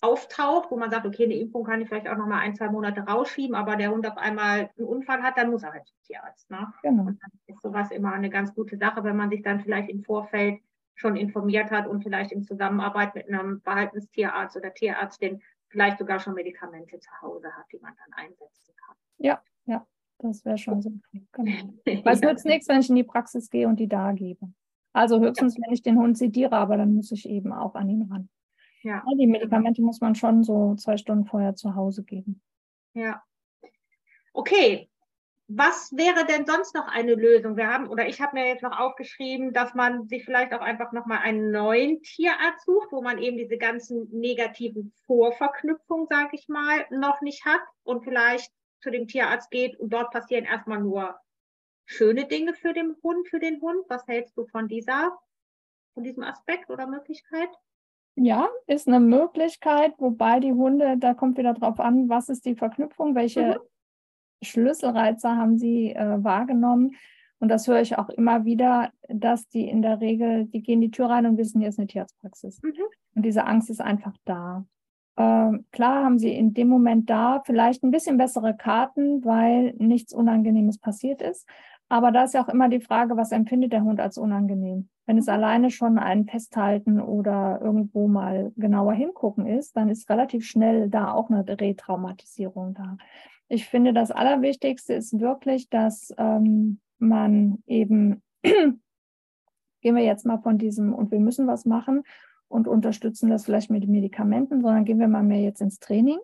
[0.00, 2.70] auftaucht, wo man sagt, okay, eine Impfung kann ich vielleicht auch noch mal ein, zwei
[2.70, 5.98] Monate rausschieben, aber der Hund auf einmal einen Unfall hat, dann muss er halt zum
[6.04, 6.50] Tierarzt.
[6.50, 6.72] Ne?
[6.82, 7.02] Genau.
[7.02, 10.02] Und dann ist sowas immer eine ganz gute Sache, wenn man sich dann vielleicht im
[10.02, 10.60] Vorfeld
[10.94, 16.34] schon informiert hat und vielleicht in Zusammenarbeit mit einem Verhaltenstierarzt oder Tierärztin vielleicht sogar schon
[16.34, 18.96] Medikamente zu Hause hat, die man dann einsetzen kann.
[19.18, 19.86] Ja, ja.
[20.22, 20.92] Das wäre schon so.
[21.32, 21.74] Genau.
[22.04, 24.52] Weil es nützt nichts, wenn ich in die Praxis gehe und die da gebe.
[24.92, 25.62] Also höchstens, ja.
[25.64, 28.28] wenn ich den Hund sediere, aber dann muss ich eben auch an ihn ran.
[28.82, 29.02] Ja.
[29.18, 32.40] Die Medikamente muss man schon so zwei Stunden vorher zu Hause geben.
[32.94, 33.22] Ja.
[34.32, 34.88] Okay.
[35.52, 37.56] Was wäre denn sonst noch eine Lösung?
[37.56, 40.92] Wir haben, oder ich habe mir jetzt noch aufgeschrieben, dass man sich vielleicht auch einfach
[40.92, 46.86] nochmal einen neuen Tierarzt sucht, wo man eben diese ganzen negativen Vorverknüpfungen, sage ich mal,
[46.90, 51.18] noch nicht hat und vielleicht zu dem Tierarzt geht und dort passieren erstmal nur
[51.86, 53.84] schöne Dinge für den Hund, für den Hund.
[53.88, 55.18] Was hältst du von dieser,
[55.94, 57.50] von diesem Aspekt oder Möglichkeit?
[58.16, 62.54] Ja, ist eine Möglichkeit, wobei die Hunde, da kommt wieder drauf an, was ist die
[62.54, 63.58] Verknüpfung, welche mhm.
[64.42, 66.96] Schlüsselreize haben sie äh, wahrgenommen.
[67.38, 70.90] Und das höre ich auch immer wieder, dass die in der Regel, die gehen die
[70.90, 72.62] Tür rein und wissen, hier ist eine Tierarztpraxis.
[72.62, 72.74] Mhm.
[73.14, 74.66] Und diese Angst ist einfach da.
[75.20, 80.14] Ähm, klar haben sie in dem Moment da vielleicht ein bisschen bessere Karten, weil nichts
[80.14, 81.46] Unangenehmes passiert ist.
[81.90, 84.88] Aber da ist ja auch immer die Frage, was empfindet der Hund als unangenehm?
[85.06, 90.46] Wenn es alleine schon ein Festhalten oder irgendwo mal genauer hingucken ist, dann ist relativ
[90.46, 92.96] schnell da auch eine Retraumatisierung da.
[93.48, 98.80] Ich finde, das Allerwichtigste ist wirklich, dass ähm, man eben, gehen
[99.82, 102.04] wir jetzt mal von diesem und wir müssen was machen
[102.50, 106.18] und unterstützen das vielleicht mit Medikamenten, sondern gehen wir mal mehr jetzt ins Training,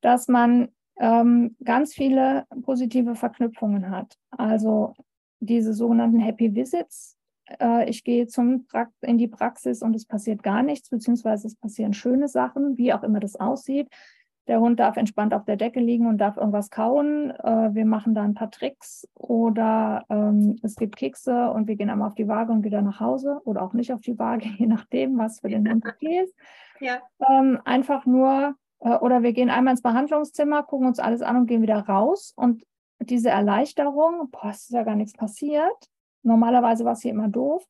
[0.00, 0.68] dass man
[0.98, 4.16] ähm, ganz viele positive Verknüpfungen hat.
[4.30, 4.94] Also
[5.40, 7.16] diese sogenannten Happy Visits.
[7.60, 8.66] Äh, ich gehe zum
[9.02, 13.02] in die Praxis und es passiert gar nichts, beziehungsweise es passieren schöne Sachen, wie auch
[13.02, 13.88] immer das aussieht.
[14.50, 17.30] Der Hund darf entspannt auf der Decke liegen und darf irgendwas kauen.
[17.30, 21.88] Äh, wir machen da ein paar Tricks oder ähm, es gibt Kekse und wir gehen
[21.88, 24.66] einmal auf die Waage und wieder nach Hause oder auch nicht auf die Waage, je
[24.66, 26.34] nachdem, was für den Hund okay ist.
[26.82, 26.98] Ja.
[27.28, 31.46] Ähm, einfach nur, äh, oder wir gehen einmal ins Behandlungszimmer, gucken uns alles an und
[31.46, 32.32] gehen wieder raus.
[32.34, 32.64] Und
[33.00, 35.90] diese Erleichterung, boah, es ist ja gar nichts passiert.
[36.22, 37.68] Normalerweise war es hier immer doof.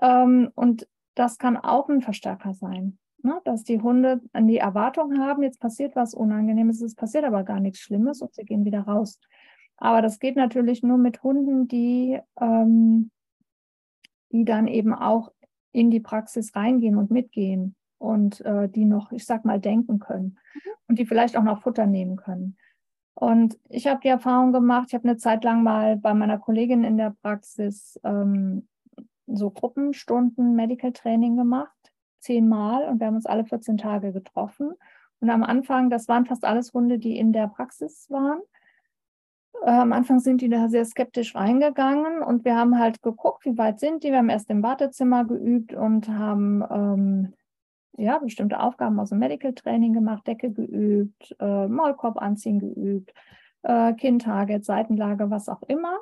[0.00, 2.98] Ähm, und das kann auch ein Verstärker sein.
[3.22, 3.40] Ne?
[3.44, 7.80] Dass die Hunde die Erwartung haben, jetzt passiert was Unangenehmes, es passiert aber gar nichts
[7.80, 9.20] Schlimmes und sie gehen wieder raus.
[9.76, 13.10] Aber das geht natürlich nur mit Hunden, die, ähm,
[14.32, 15.32] die dann eben auch
[15.72, 20.38] in die Praxis reingehen und mitgehen und äh, die noch, ich sag mal, denken können
[20.54, 20.70] mhm.
[20.88, 22.56] und die vielleicht auch noch Futter nehmen können.
[23.14, 26.84] Und ich habe die Erfahrung gemacht, ich habe eine Zeit lang mal bei meiner Kollegin
[26.84, 28.68] in der Praxis ähm,
[29.26, 31.87] so Gruppenstunden Medical Training gemacht,
[32.20, 34.72] zehnmal und wir haben uns alle 14 Tage getroffen.
[35.20, 38.40] Und am Anfang, das waren fast alles Hunde, die in der Praxis waren.
[39.64, 43.58] Äh, am Anfang sind die da sehr skeptisch reingegangen und wir haben halt geguckt, wie
[43.58, 44.10] weit sind die.
[44.10, 47.34] Wir haben erst im Wartezimmer geübt und haben ähm,
[47.96, 53.12] ja, bestimmte Aufgaben aus dem Medical Training gemacht, Decke geübt, äh, Maulkorb anziehen geübt,
[53.62, 55.98] äh, Kinntarget, Seitenlage, was auch immer.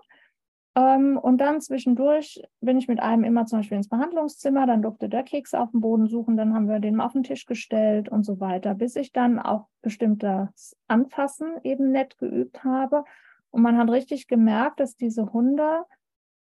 [0.76, 5.08] Ähm, und dann zwischendurch bin ich mit einem immer zum Beispiel ins Behandlungszimmer, dann durfte
[5.08, 8.24] der Keks auf dem Boden suchen, dann haben wir den auf den Tisch gestellt und
[8.24, 13.04] so weiter, bis ich dann auch bestimmtes Anfassen eben nett geübt habe.
[13.50, 15.84] Und man hat richtig gemerkt, dass diese Hunde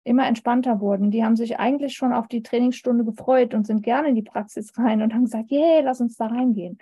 [0.04, 1.10] immer entspannter wurden.
[1.10, 4.76] Die haben sich eigentlich schon auf die Trainingsstunde gefreut und sind gerne in die Praxis
[4.76, 6.78] rein und haben gesagt, yeah, lass uns da reingehen.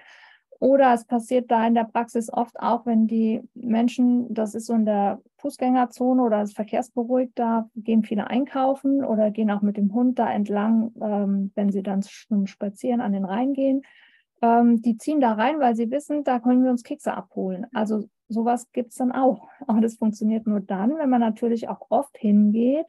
[0.61, 4.75] Oder es passiert da in der Praxis oft auch, wenn die Menschen, das ist so
[4.75, 9.95] in der Fußgängerzone oder es verkehrsberuhigt, da gehen viele einkaufen oder gehen auch mit dem
[9.95, 13.83] Hund da entlang, ähm, wenn sie dann zum Spazieren an den Rhein gehen.
[14.43, 17.67] Ähm, die ziehen da rein, weil sie wissen, da können wir uns Kekse abholen.
[17.73, 19.49] Also sowas gibt es dann auch.
[19.69, 22.87] Aber das funktioniert nur dann, wenn man natürlich auch oft hingeht,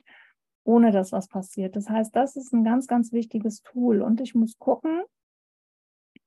[0.63, 1.75] ohne dass was passiert.
[1.75, 4.01] Das heißt, das ist ein ganz, ganz wichtiges Tool.
[4.01, 5.03] Und ich muss gucken,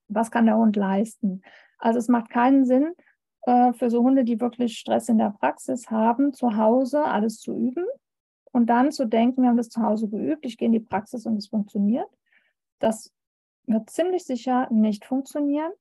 [0.09, 1.43] was kann der Hund leisten?
[1.79, 2.95] Also es macht keinen Sinn,
[3.43, 7.55] äh, für so Hunde, die wirklich Stress in der Praxis haben, zu Hause alles zu
[7.55, 7.87] üben
[8.53, 11.27] und dann zu denken, wir haben das zu Hause geübt, ich gehe in die Praxis
[11.27, 12.09] und es funktioniert.
[12.79, 13.12] Das
[13.67, 15.73] wird ziemlich sicher nicht funktionieren.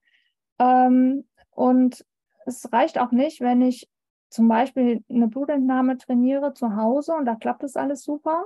[0.59, 2.05] Ähm, und
[2.45, 3.89] es reicht auch nicht, wenn ich
[4.29, 8.45] zum Beispiel eine Blutentnahme trainiere zu Hause und da klappt das alles super.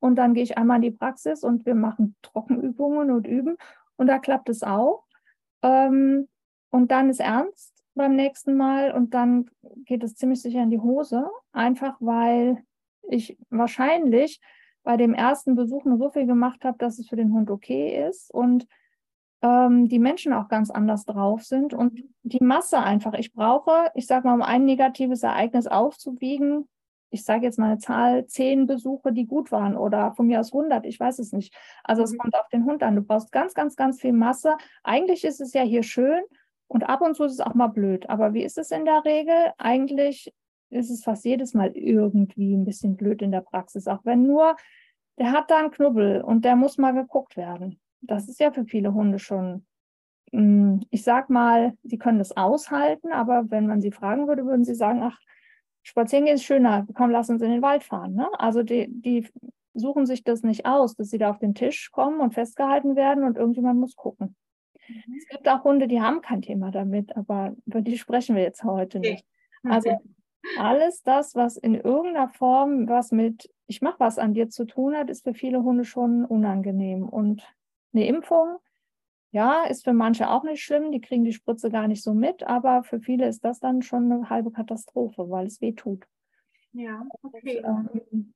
[0.00, 3.56] Und dann gehe ich einmal in die Praxis und wir machen Trockenübungen und üben
[3.96, 5.04] und da klappt es auch.
[5.62, 6.28] Ähm,
[6.70, 9.50] und dann ist ernst beim nächsten Mal und dann
[9.84, 12.62] geht es ziemlich sicher in die Hose, einfach weil
[13.08, 14.40] ich wahrscheinlich
[14.82, 18.06] bei dem ersten Besuch nur so viel gemacht habe, dass es für den Hund okay
[18.08, 18.66] ist und
[19.42, 23.14] ähm, die Menschen auch ganz anders drauf sind und die Masse einfach.
[23.14, 26.68] Ich brauche, ich sage mal, um ein negatives Ereignis aufzuwiegen,
[27.10, 30.52] ich sage jetzt mal eine Zahl, zehn Besuche, die gut waren oder von mir aus
[30.52, 31.54] 100, ich weiß es nicht.
[31.84, 32.18] Also es mhm.
[32.18, 32.96] kommt auf den Hund an.
[32.96, 34.56] Du brauchst ganz, ganz, ganz viel Masse.
[34.82, 36.22] Eigentlich ist es ja hier schön
[36.68, 38.08] und ab und zu ist es auch mal blöd.
[38.08, 39.52] Aber wie ist es in der Regel?
[39.58, 40.32] Eigentlich
[40.70, 44.56] ist es fast jedes Mal irgendwie ein bisschen blöd in der Praxis, auch wenn nur,
[45.18, 47.80] der hat da einen Knubbel und der muss mal geguckt werden.
[48.00, 49.66] Das ist ja für viele Hunde schon
[50.32, 54.64] hm, ich sag mal, sie können das aushalten, aber wenn man sie fragen würde, würden
[54.64, 55.18] sie sagen, ach,
[55.82, 58.14] Spazieren gehen ist schöner, komm, lass uns in den Wald fahren.
[58.14, 58.28] Ne?
[58.38, 59.26] Also die, die
[59.74, 63.24] suchen sich das nicht aus, dass sie da auf den Tisch kommen und festgehalten werden
[63.24, 64.36] und irgendjemand muss gucken.
[64.88, 65.16] Mhm.
[65.18, 68.64] Es gibt auch Hunde, die haben kein Thema damit, aber über die sprechen wir jetzt
[68.64, 69.24] heute nicht.
[69.62, 69.98] Also
[70.58, 74.96] alles das, was in irgendeiner Form was mit ich mache was an dir zu tun
[74.96, 77.08] hat, ist für viele Hunde schon unangenehm.
[77.08, 77.42] Und
[77.94, 78.56] eine Impfung
[79.32, 82.42] ja, ist für manche auch nicht schlimm, die kriegen die Spritze gar nicht so mit,
[82.42, 86.04] aber für viele ist das dann schon eine halbe Katastrophe, weil es weh tut.
[86.72, 87.62] Ja, okay.
[87.64, 88.34] Und, ähm,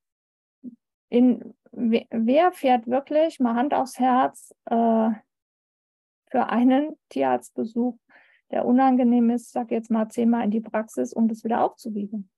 [1.08, 5.10] in, wer fährt wirklich, mal Hand aufs Herz, äh,
[6.30, 7.96] für einen Tierarztbesuch,
[8.50, 12.28] der unangenehm ist, sag jetzt mal zehnmal in die Praxis, um das wieder aufzuwiegen?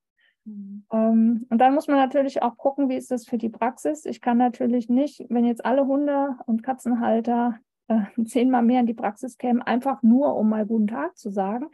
[0.45, 0.85] Mhm.
[0.93, 4.05] Ähm, und dann muss man natürlich auch gucken, wie ist das für die Praxis.
[4.05, 8.95] Ich kann natürlich nicht, wenn jetzt alle Hunde- und Katzenhalter äh, zehnmal mehr in die
[8.95, 11.67] Praxis kämen, einfach nur um mal guten Tag zu sagen.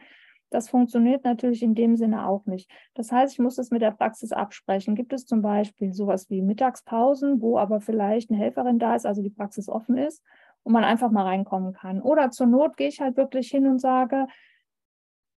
[0.49, 2.69] Das funktioniert natürlich in dem Sinne auch nicht.
[2.93, 4.93] Das heißt, ich muss das mit der Praxis absprechen.
[4.93, 9.23] Gibt es zum Beispiel sowas wie Mittagspausen, wo aber vielleicht eine Helferin da ist, also
[9.23, 10.23] die Praxis offen ist
[10.61, 12.01] und man einfach mal reinkommen kann?
[12.01, 14.27] Oder zur Not gehe ich halt wirklich hin und sage,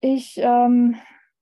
[0.01, 0.97] ich ähm,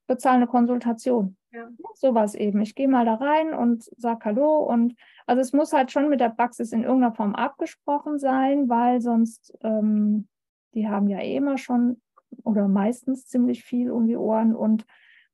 [0.07, 1.35] bezahle eine Konsultation.
[1.55, 1.69] Ja.
[1.93, 2.61] Sowas eben.
[2.61, 4.57] Ich gehe mal da rein und sage Hallo.
[4.57, 8.99] Und also es muss halt schon mit der Praxis in irgendeiner Form abgesprochen sein, weil
[8.99, 10.27] sonst, ähm,
[10.73, 12.01] die haben ja eh immer schon
[12.43, 14.85] oder meistens ziemlich viel um die Ohren und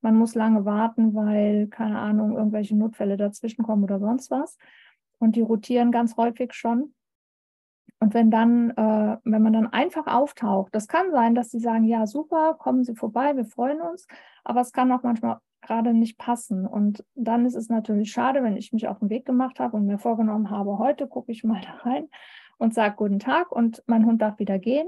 [0.01, 4.57] man muss lange warten, weil, keine Ahnung, irgendwelche Notfälle dazwischen kommen oder sonst was.
[5.19, 6.93] Und die rotieren ganz häufig schon.
[7.99, 11.83] Und wenn dann, äh, wenn man dann einfach auftaucht, das kann sein, dass sie sagen,
[11.83, 14.07] ja, super, kommen Sie vorbei, wir freuen uns,
[14.43, 16.65] aber es kann auch manchmal gerade nicht passen.
[16.65, 19.85] Und dann ist es natürlich schade, wenn ich mich auf den Weg gemacht habe und
[19.85, 22.07] mir vorgenommen habe, heute gucke ich mal da rein
[22.57, 24.87] und sage guten Tag und mein Hund darf wieder gehen.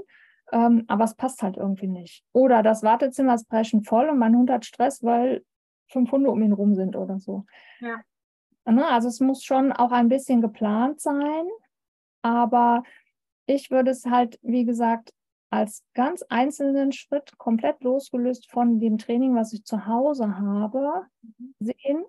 [0.52, 2.22] Ähm, aber es passt halt irgendwie nicht.
[2.32, 5.44] Oder das Wartezimmer ist brechen voll und mein Hund hat Stress, weil
[5.88, 7.46] fünf Hunde um ihn rum sind oder so.
[7.80, 8.00] Ja.
[8.66, 11.46] Ne, also es muss schon auch ein bisschen geplant sein,
[12.22, 12.82] aber
[13.46, 15.12] ich würde es halt, wie gesagt,
[15.54, 21.06] als ganz einzelnen Schritt komplett losgelöst von dem Training, was ich zu Hause habe,
[21.60, 22.04] sehen.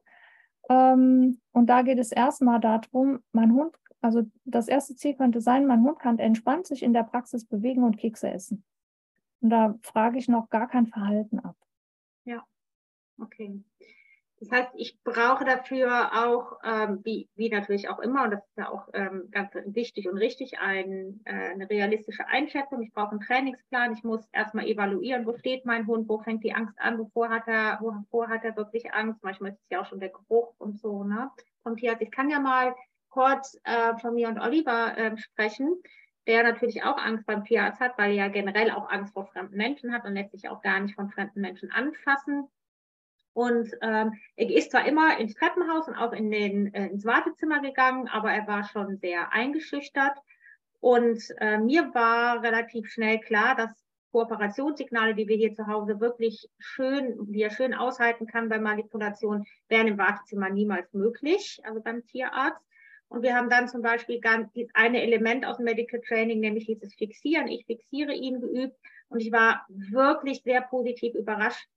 [0.70, 5.68] Ähm, und da geht es erstmal darum, mein Hund, also das erste Ziel könnte sein,
[5.68, 8.64] mein Hund kann entspannt sich in der Praxis bewegen und Kekse essen.
[9.42, 11.56] Und da frage ich noch gar kein Verhalten ab.
[12.24, 12.44] Ja,
[13.22, 13.64] okay.
[14.40, 18.58] Das heißt, ich brauche dafür auch, ähm, wie, wie natürlich auch immer, und das ist
[18.58, 22.82] ja auch ähm, ganz wichtig und richtig, ein, äh, eine realistische Einschätzung.
[22.82, 23.94] Ich brauche einen Trainingsplan.
[23.94, 27.48] Ich muss erstmal evaluieren, wo steht mein Hund, wo fängt die Angst an, wovor hat
[27.48, 29.24] er, wovor hat er wirklich Angst.
[29.24, 31.32] Manchmal ist es ja auch schon der Geruch und so, ne?
[31.64, 32.02] Vom Tierarzt.
[32.02, 32.76] Ich kann ja mal
[33.10, 35.82] kurz äh, von mir und Oliver äh, sprechen,
[36.28, 39.56] der natürlich auch Angst beim Tierarzt hat, weil er ja generell auch Angst vor fremden
[39.56, 42.50] Menschen hat und lässt sich auch gar nicht von fremden Menschen anfassen.
[43.36, 47.62] Und ähm, er ist zwar immer ins Treppenhaus und auch in den, äh, ins Wartezimmer
[47.62, 50.18] gegangen, aber er war schon sehr eingeschüchtert.
[50.80, 53.70] Und äh, mir war relativ schnell klar, dass
[54.14, 59.46] Kooperationssignale, die wir hier zu Hause wirklich schön, die er schön aushalten kann bei Manipulation,
[59.68, 62.64] wären im Wartezimmer niemals möglich, also beim Tierarzt.
[63.10, 66.96] Und wir haben dann zum Beispiel ganz eine Element aus dem Medical Training, nämlich dieses
[66.96, 67.50] Fixieren.
[67.50, 68.78] Ich fixiere ihn geübt
[69.10, 71.68] und ich war wirklich sehr positiv überrascht,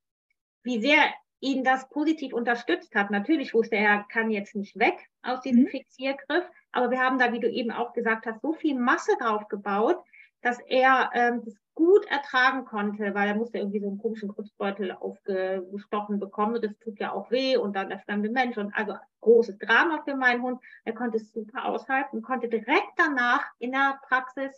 [0.62, 1.03] wie sehr
[1.40, 3.11] ihn das positiv unterstützt hat.
[3.11, 5.68] Natürlich wusste er, er kann jetzt nicht weg aus diesem mhm.
[5.68, 9.48] Fixiergriff, aber wir haben da, wie du eben auch gesagt hast, so viel Masse drauf
[9.48, 10.03] gebaut,
[10.42, 14.92] dass er ähm, das gut ertragen konnte, weil er musste irgendwie so einen komischen Kurzbeutel
[14.92, 16.57] aufgestochen bekommen.
[16.57, 20.03] Und das tut ja auch weh und dann der fremde Mensch und also großes Drama
[20.05, 20.61] für meinen Hund.
[20.85, 24.51] Er konnte es super aushalten, konnte direkt danach in der Praxis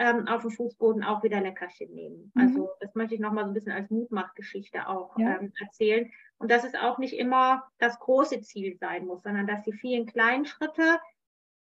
[0.00, 2.32] ähm, auf dem Fußboden auch wieder Leckerchen nehmen.
[2.34, 2.42] Mhm.
[2.42, 5.38] Also das möchte ich nochmal so ein bisschen als Mutmachgeschichte auch ja.
[5.38, 6.10] ähm, erzählen.
[6.38, 10.06] Und dass es auch nicht immer das große Ziel sein muss, sondern dass die vielen
[10.06, 10.98] kleinen Schritte,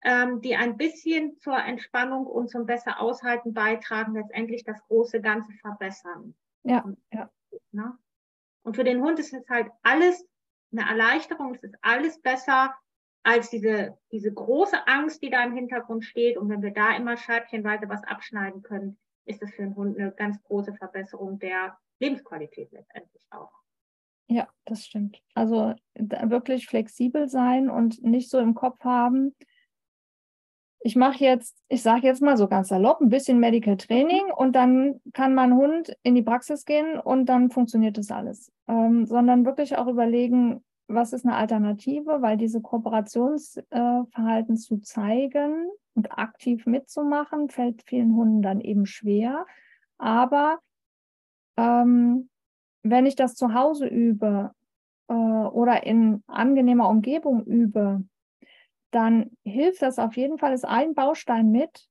[0.02, 5.52] ähm, die ein bisschen zur Entspannung und zum besser Aushalten beitragen, letztendlich das große Ganze
[5.60, 6.34] verbessern.
[6.62, 7.28] Ja, ja.
[7.70, 7.98] Ne?
[8.62, 10.26] Und für den Hund ist es halt alles
[10.72, 12.74] eine Erleichterung, es ist alles besser,
[13.22, 16.36] als diese, diese große Angst, die da im Hintergrund steht.
[16.36, 20.12] Und wenn wir da immer scheibchenweise was abschneiden können, ist das für den Hund eine
[20.12, 23.52] ganz große Verbesserung der Lebensqualität letztendlich auch.
[24.26, 25.22] Ja, das stimmt.
[25.34, 29.34] Also wirklich flexibel sein und nicht so im Kopf haben,
[30.84, 34.52] ich mache jetzt, ich sage jetzt mal so ganz salopp, ein bisschen Medical Training und
[34.54, 38.50] dann kann mein Hund in die Praxis gehen und dann funktioniert das alles.
[38.66, 45.68] Ähm, sondern wirklich auch überlegen, was ist eine Alternative, weil diese Kooperationsverhalten äh, zu zeigen
[45.94, 49.46] und aktiv mitzumachen, fällt vielen Hunden dann eben schwer.
[49.98, 50.58] Aber
[51.56, 52.28] ähm,
[52.82, 54.52] wenn ich das zu Hause übe
[55.08, 58.04] äh, oder in angenehmer Umgebung übe,
[58.90, 61.88] dann hilft das auf jeden Fall, ist ein Baustein mit,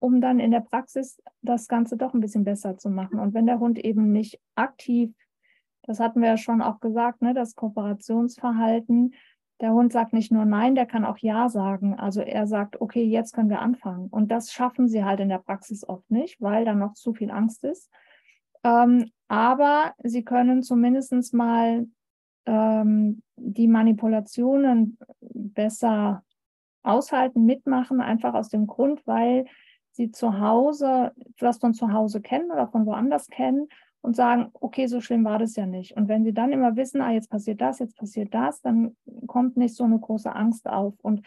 [0.00, 3.18] um dann in der Praxis das Ganze doch ein bisschen besser zu machen.
[3.20, 5.14] Und wenn der Hund eben nicht aktiv
[5.86, 9.14] das hatten wir ja schon auch gesagt, ne, das Kooperationsverhalten.
[9.60, 11.94] Der Hund sagt nicht nur Nein, der kann auch Ja sagen.
[11.94, 14.08] Also er sagt, okay, jetzt können wir anfangen.
[14.08, 17.30] Und das schaffen sie halt in der Praxis oft nicht, weil da noch zu viel
[17.30, 17.90] Angst ist.
[18.64, 21.86] Ähm, aber sie können zumindest mal
[22.46, 26.24] ähm, die Manipulationen besser
[26.82, 29.46] aushalten, mitmachen, einfach aus dem Grund, weil
[29.92, 33.68] sie zu Hause, das von zu Hause kennen oder von woanders kennen
[34.04, 35.96] und sagen, okay, so schlimm war das ja nicht.
[35.96, 38.94] Und wenn sie dann immer wissen, ah, jetzt passiert das, jetzt passiert das, dann
[39.26, 40.92] kommt nicht so eine große Angst auf.
[41.00, 41.22] Und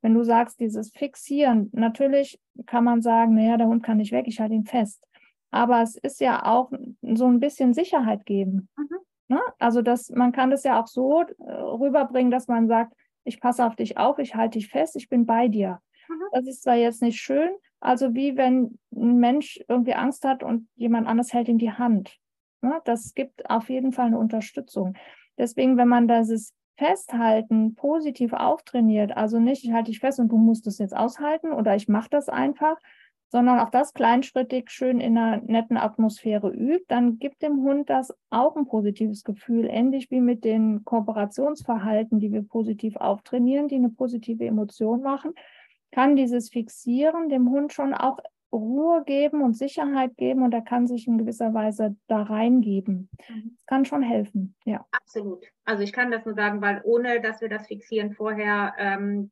[0.00, 4.24] wenn du sagst, dieses Fixieren, natürlich kann man sagen, naja, der Hund kann nicht weg,
[4.28, 5.04] ich halte ihn fest.
[5.50, 8.70] Aber es ist ja auch so ein bisschen Sicherheit geben.
[8.78, 8.96] Mhm.
[9.28, 9.40] Ne?
[9.58, 12.94] Also das, man kann das ja auch so äh, rüberbringen, dass man sagt,
[13.24, 15.80] ich passe auf dich auf, ich halte dich fest, ich bin bei dir.
[16.08, 16.22] Mhm.
[16.32, 20.66] Das ist zwar jetzt nicht schön, also wie wenn ein Mensch irgendwie Angst hat und
[20.76, 22.21] jemand anders hält ihm die Hand.
[22.62, 22.80] Ne?
[22.84, 24.94] Das gibt auf jeden Fall eine Unterstützung.
[25.36, 30.38] Deswegen, wenn man dieses Festhalten positiv auftrainiert, also nicht, ich halte dich fest und du
[30.38, 32.76] musst es jetzt aushalten oder ich mache das einfach,
[33.32, 38.14] sondern auch das kleinschrittig schön in einer netten Atmosphäre übt, dann gibt dem Hund das
[38.28, 43.88] auch ein positives Gefühl, ähnlich wie mit den Kooperationsverhalten, die wir positiv auftrainieren, die eine
[43.88, 45.32] positive Emotion machen.
[45.92, 48.18] kann dieses Fixieren dem Hund schon auch
[48.52, 53.08] Ruhe geben und Sicherheit geben und er kann sich in gewisser Weise da reingeben.
[53.28, 53.54] Mhm.
[53.56, 54.86] Das kann schon helfen, ja.
[54.90, 55.46] Absolut.
[55.64, 59.30] Also ich kann das nur sagen, weil ohne dass wir das Fixieren vorher ähm,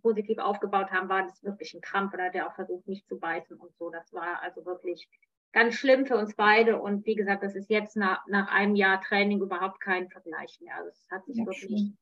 [0.00, 3.56] positiv aufgebaut haben, war das wirklich ein Krampf oder der auch versucht, nicht zu beißen
[3.56, 3.90] und so.
[3.90, 5.08] Das war also wirklich
[5.52, 6.80] ganz schlimm für uns beide.
[6.80, 10.76] Und wie gesagt, das ist jetzt nach, nach einem Jahr Training überhaupt kein Vergleich mehr.
[10.76, 11.98] Also es hat sich ja, wirklich schön.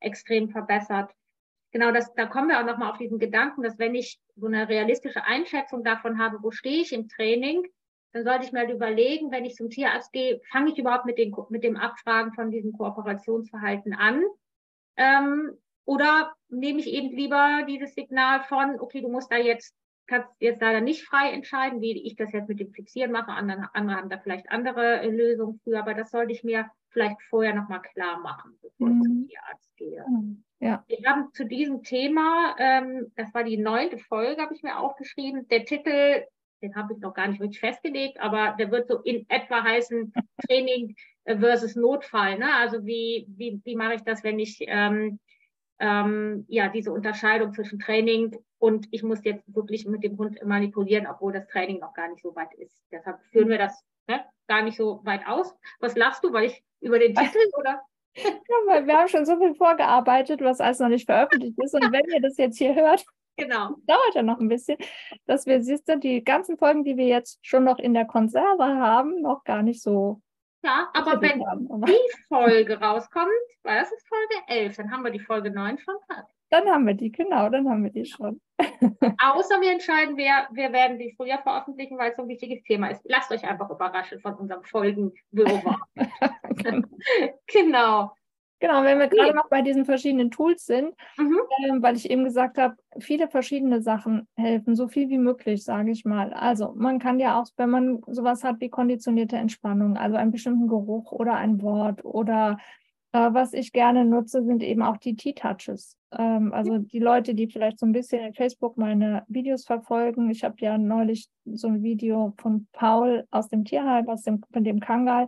[0.00, 1.12] extrem verbessert
[1.70, 4.68] genau, das, da kommen wir auch nochmal auf diesen Gedanken, dass wenn ich so eine
[4.68, 7.66] realistische Einschätzung davon habe, wo stehe ich im Training,
[8.12, 11.18] dann sollte ich mir halt überlegen, wenn ich zum Tierarzt gehe, fange ich überhaupt mit,
[11.18, 14.22] den, mit dem Abfragen von diesem Kooperationsverhalten an?
[14.96, 19.74] Ähm, oder nehme ich eben lieber dieses Signal von, okay, du musst da jetzt,
[20.06, 23.30] kannst jetzt leider nicht frei entscheiden, wie ich das jetzt mit dem Fixieren mache.
[23.30, 27.22] Andere, andere haben da vielleicht andere äh, Lösungen für, aber das sollte ich mir vielleicht
[27.22, 28.96] vorher nochmal klar machen, bevor mhm.
[28.96, 29.28] ich zum mhm.
[29.28, 30.04] Tierarzt gehe.
[30.08, 30.44] Mhm.
[30.60, 30.84] Ja.
[30.88, 35.48] Wir haben zu diesem Thema, ähm, das war die neunte Folge, habe ich mir aufgeschrieben.
[35.48, 36.24] Der Titel,
[36.62, 40.12] den habe ich noch gar nicht wirklich festgelegt, aber der wird so in etwa heißen
[40.46, 40.94] Training
[41.24, 42.38] versus Notfall.
[42.38, 42.54] Ne?
[42.54, 45.18] Also wie, wie, wie mache ich das, wenn ich ähm,
[45.78, 51.06] ähm, ja diese Unterscheidung zwischen Training und ich muss jetzt wirklich mit dem Hund manipulieren,
[51.06, 52.78] obwohl das Training noch gar nicht so weit ist.
[52.92, 55.54] Deshalb führen wir das ne, gar nicht so weit aus.
[55.80, 57.82] Was lachst du, weil ich über den Titel oder?
[58.16, 61.74] Ja, weil wir haben schon so viel vorgearbeitet, was alles noch nicht veröffentlicht ist.
[61.74, 63.04] Und wenn ihr das jetzt hier hört,
[63.36, 63.76] genau.
[63.86, 64.78] dauert ja noch ein bisschen,
[65.26, 68.64] dass wir, siehst du, die ganzen Folgen, die wir jetzt schon noch in der Konserve
[68.64, 70.20] haben, noch gar nicht so.
[70.62, 71.68] Ja, aber wenn haben.
[71.86, 73.30] die Folge rauskommt,
[73.62, 76.39] weil das ist Folge 11, dann haben wir die Folge 9 schon fertig.
[76.50, 78.40] Dann haben wir die, genau, dann haben wir die schon.
[78.58, 82.88] Außer wir entscheiden, wer, wir werden die früher veröffentlichen, weil es so ein wichtiges Thema
[82.88, 83.02] ist.
[83.04, 85.80] Lasst euch einfach überraschen von unserem Folgenwirrwarr.
[87.46, 88.12] genau.
[88.60, 89.16] Genau, wenn wir okay.
[89.16, 91.38] gerade noch bei diesen verschiedenen Tools sind, mhm.
[91.64, 95.90] äh, weil ich eben gesagt habe, viele verschiedene Sachen helfen, so viel wie möglich, sage
[95.90, 96.34] ich mal.
[96.34, 100.68] Also man kann ja auch, wenn man sowas hat wie konditionierte Entspannung, also einen bestimmten
[100.68, 102.58] Geruch oder ein Wort oder
[103.12, 105.96] äh, was ich gerne nutze, sind eben auch die T-Touches.
[106.12, 110.30] Ähm, also die Leute, die vielleicht so ein bisschen in Facebook meine Videos verfolgen.
[110.30, 114.64] Ich habe ja neulich so ein Video von Paul aus dem Tierheim, aus dem, von
[114.64, 115.26] dem Kangal.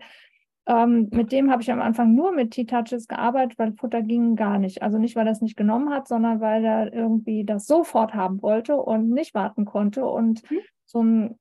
[0.66, 4.58] Ähm, mit dem habe ich am Anfang nur mit T-Touches gearbeitet, weil Futter ging gar
[4.58, 4.82] nicht.
[4.82, 8.42] Also nicht, weil er es nicht genommen hat, sondern weil er irgendwie das sofort haben
[8.42, 10.06] wollte und nicht warten konnte.
[10.06, 10.58] Und mhm.
[10.86, 11.38] so ein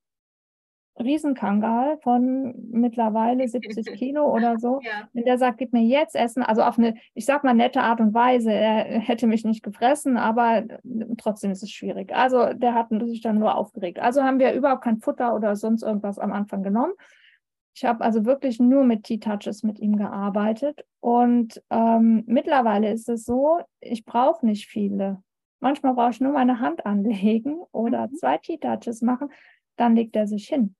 [1.01, 4.79] Riesenkangal von mittlerweile 70 Kilo oder so.
[4.83, 5.09] Ja.
[5.13, 7.99] Wenn der sagt, gib mir jetzt Essen, also auf eine, ich sag mal, nette Art
[7.99, 10.63] und Weise, er hätte mich nicht gefressen, aber
[11.17, 12.13] trotzdem ist es schwierig.
[12.15, 13.99] Also der hat sich dann nur aufgeregt.
[13.99, 16.93] Also haben wir überhaupt kein Futter oder sonst irgendwas am Anfang genommen.
[17.73, 20.85] Ich habe also wirklich nur mit T-Touches mit ihm gearbeitet.
[20.99, 25.23] Und ähm, mittlerweile ist es so, ich brauche nicht viele.
[25.61, 28.15] Manchmal brauche ich nur meine Hand anlegen oder mhm.
[28.15, 29.29] zwei T-Touches machen,
[29.77, 30.75] dann legt er sich hin.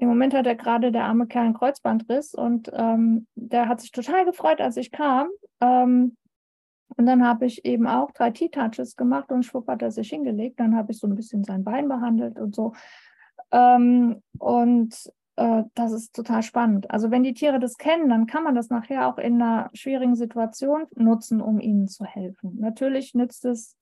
[0.00, 3.92] Im Moment hat er gerade der arme Kerl einen Kreuzbandriss und ähm, der hat sich
[3.92, 5.28] total gefreut, als ich kam.
[5.60, 6.16] Ähm,
[6.96, 10.58] und dann habe ich eben auch drei T-Touches gemacht und schwupp hat er sich hingelegt.
[10.58, 12.72] Dann habe ich so ein bisschen sein Bein behandelt und so.
[13.52, 14.96] Ähm, und
[15.36, 16.90] äh, das ist total spannend.
[16.90, 20.16] Also wenn die Tiere das kennen, dann kann man das nachher auch in einer schwierigen
[20.16, 22.56] Situation nutzen, um ihnen zu helfen.
[22.58, 23.76] Natürlich nützt es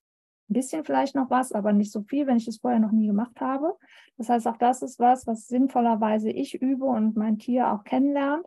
[0.50, 3.06] ein bisschen vielleicht noch was, aber nicht so viel, wenn ich es vorher noch nie
[3.06, 3.76] gemacht habe.
[4.16, 8.46] Das heißt, auch das ist was, was sinnvollerweise ich übe und mein Tier auch kennenlernt.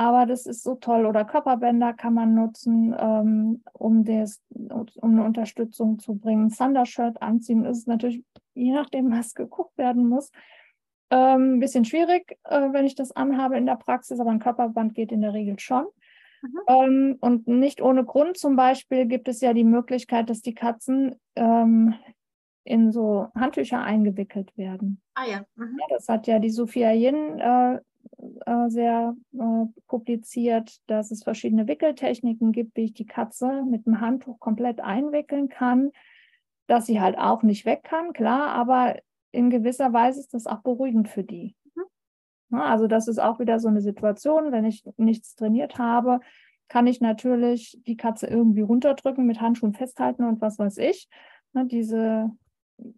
[0.00, 1.06] Aber das ist so toll.
[1.06, 6.50] Oder Körperbänder kann man nutzen, ähm, um, des, um eine Unterstützung zu bringen.
[6.50, 8.24] Thundershirt anziehen ist natürlich,
[8.54, 10.30] je nachdem, was geguckt werden muss,
[11.10, 14.94] ähm, ein bisschen schwierig, äh, wenn ich das anhabe in der Praxis, aber ein Körperband
[14.94, 15.86] geht in der Regel schon.
[16.42, 16.60] Mhm.
[16.68, 21.16] Ähm, und nicht ohne Grund zum Beispiel gibt es ja die Möglichkeit, dass die Katzen
[21.36, 21.94] ähm,
[22.64, 25.00] in so Handtücher eingewickelt werden.
[25.14, 25.44] Ah ja.
[25.56, 25.78] Mhm.
[25.80, 27.80] ja das hat ja die Sophia Yin äh,
[28.46, 34.00] äh, sehr äh, publiziert, dass es verschiedene Wickeltechniken gibt, wie ich die Katze mit dem
[34.00, 35.90] Handtuch komplett einwickeln kann,
[36.66, 38.96] dass sie halt auch nicht weg kann, klar, aber
[39.30, 41.54] in gewisser Weise ist das auch beruhigend für die.
[42.50, 46.20] Ne, also das ist auch wieder so eine Situation, wenn ich nichts trainiert habe,
[46.68, 51.08] kann ich natürlich die Katze irgendwie runterdrücken, mit Handschuhen festhalten und was weiß ich.
[51.52, 52.30] Ne, diese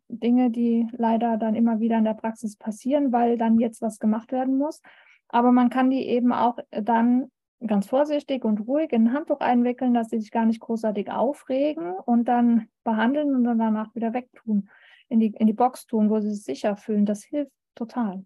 [0.08, 4.32] Dinge, die leider dann immer wieder in der Praxis passieren, weil dann jetzt was gemacht
[4.32, 4.80] werden muss.
[5.28, 7.30] Aber man kann die eben auch dann
[7.66, 11.92] ganz vorsichtig und ruhig in ein Handtuch einwickeln, dass sie sich gar nicht großartig aufregen
[11.92, 14.68] und dann behandeln und dann danach wieder wegtun,
[15.08, 17.06] in die, in die Box tun, wo sie sich sicher fühlen.
[17.06, 18.24] Das hilft total.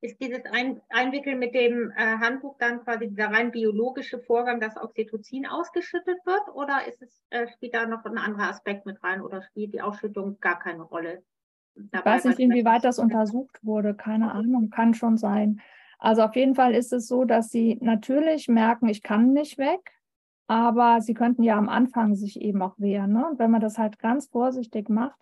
[0.00, 4.76] Ist dieses Ein Einwickeln mit dem äh, Handbuch dann quasi dieser rein biologische Vorgang, dass
[4.76, 6.54] Oxytocin ausgeschüttet wird?
[6.54, 9.82] Oder ist es, äh, spielt da noch ein anderer Aspekt mit rein oder spielt die
[9.82, 11.22] Ausschüttung gar keine Rolle?
[11.92, 13.94] ich weiß nicht, inwieweit das untersucht wurde.
[13.94, 15.60] Keine Ahnung, kann schon sein.
[15.98, 19.92] Also auf jeden Fall ist es so, dass sie natürlich merken, ich kann nicht weg,
[20.46, 23.12] aber sie könnten ja am Anfang sich eben auch wehren.
[23.12, 23.26] Ne?
[23.28, 25.18] Und wenn man das halt ganz vorsichtig macht,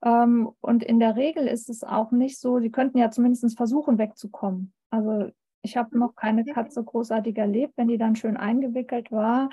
[0.00, 4.72] und in der Regel ist es auch nicht so, sie könnten ja zumindest versuchen, wegzukommen.
[4.90, 5.30] Also
[5.62, 9.50] ich habe noch keine Katze großartig erlebt, wenn die dann schön eingewickelt war,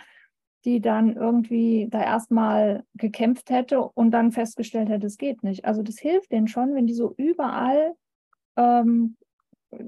[0.64, 5.66] die dann irgendwie da erstmal gekämpft hätte und dann festgestellt hätte, es geht nicht.
[5.66, 7.96] Also das hilft denen schon, wenn die so überall
[8.56, 9.18] ähm,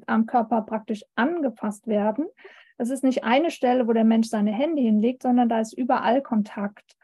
[0.06, 2.26] am Körper praktisch angefasst werden.
[2.78, 6.22] Es ist nicht eine Stelle, wo der Mensch seine Hände hinlegt, sondern da ist überall
[6.22, 6.96] Kontakt.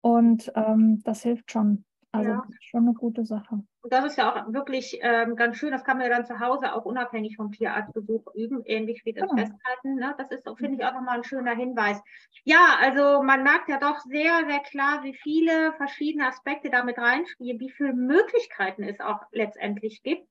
[0.00, 1.84] Und ähm, das hilft schon.
[2.14, 2.46] Also ja.
[2.60, 3.64] schon eine gute Sache.
[3.80, 5.70] Und das ist ja auch wirklich ähm, ganz schön.
[5.70, 9.30] Das kann man ja dann zu Hause auch unabhängig vom Tierarztbesuch üben, ähnlich wie das
[9.30, 9.36] ja.
[9.36, 9.94] Festhalten.
[9.94, 10.14] Ne?
[10.18, 12.02] Das ist, finde ich, auch nochmal ein schöner Hinweis.
[12.44, 17.58] Ja, also man merkt ja doch sehr, sehr klar, wie viele verschiedene Aspekte damit reinspielen,
[17.58, 20.28] wie viele Möglichkeiten es auch letztendlich gibt.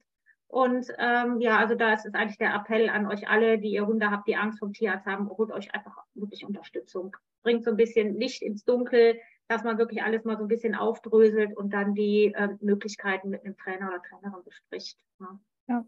[0.52, 3.88] Und ähm, ja, also da ist es eigentlich der Appell an euch alle, die ihr
[3.88, 7.16] Hunde habt, die Angst vom Tierarzt haben, holt euch einfach wirklich Unterstützung.
[7.42, 9.18] Bringt so ein bisschen Licht ins Dunkel,
[9.52, 13.44] dass man wirklich alles mal so ein bisschen aufdröselt und dann die äh, Möglichkeiten mit
[13.44, 14.98] einem Trainer oder Trainerin bespricht.
[15.20, 15.40] Ja.
[15.68, 15.86] ja.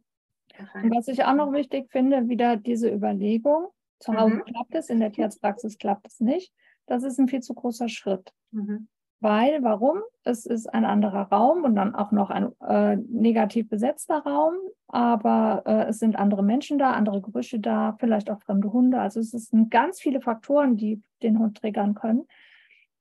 [0.73, 3.67] Und was ich auch noch wichtig finde, wieder diese Überlegung.
[3.99, 4.43] Zu Hause mhm.
[4.43, 6.53] klappt es, in der Tierarztpraxis klappt es nicht.
[6.87, 8.33] Das ist ein viel zu großer Schritt.
[8.51, 8.89] Mhm.
[9.21, 10.01] Weil, warum?
[10.25, 14.55] Es ist ein anderer Raum und dann auch noch ein äh, negativ besetzter Raum,
[14.89, 18.99] aber äh, es sind andere Menschen da, andere Gerüche da, vielleicht auch fremde Hunde.
[18.99, 22.27] Also es sind ganz viele Faktoren, die den Hund triggern können.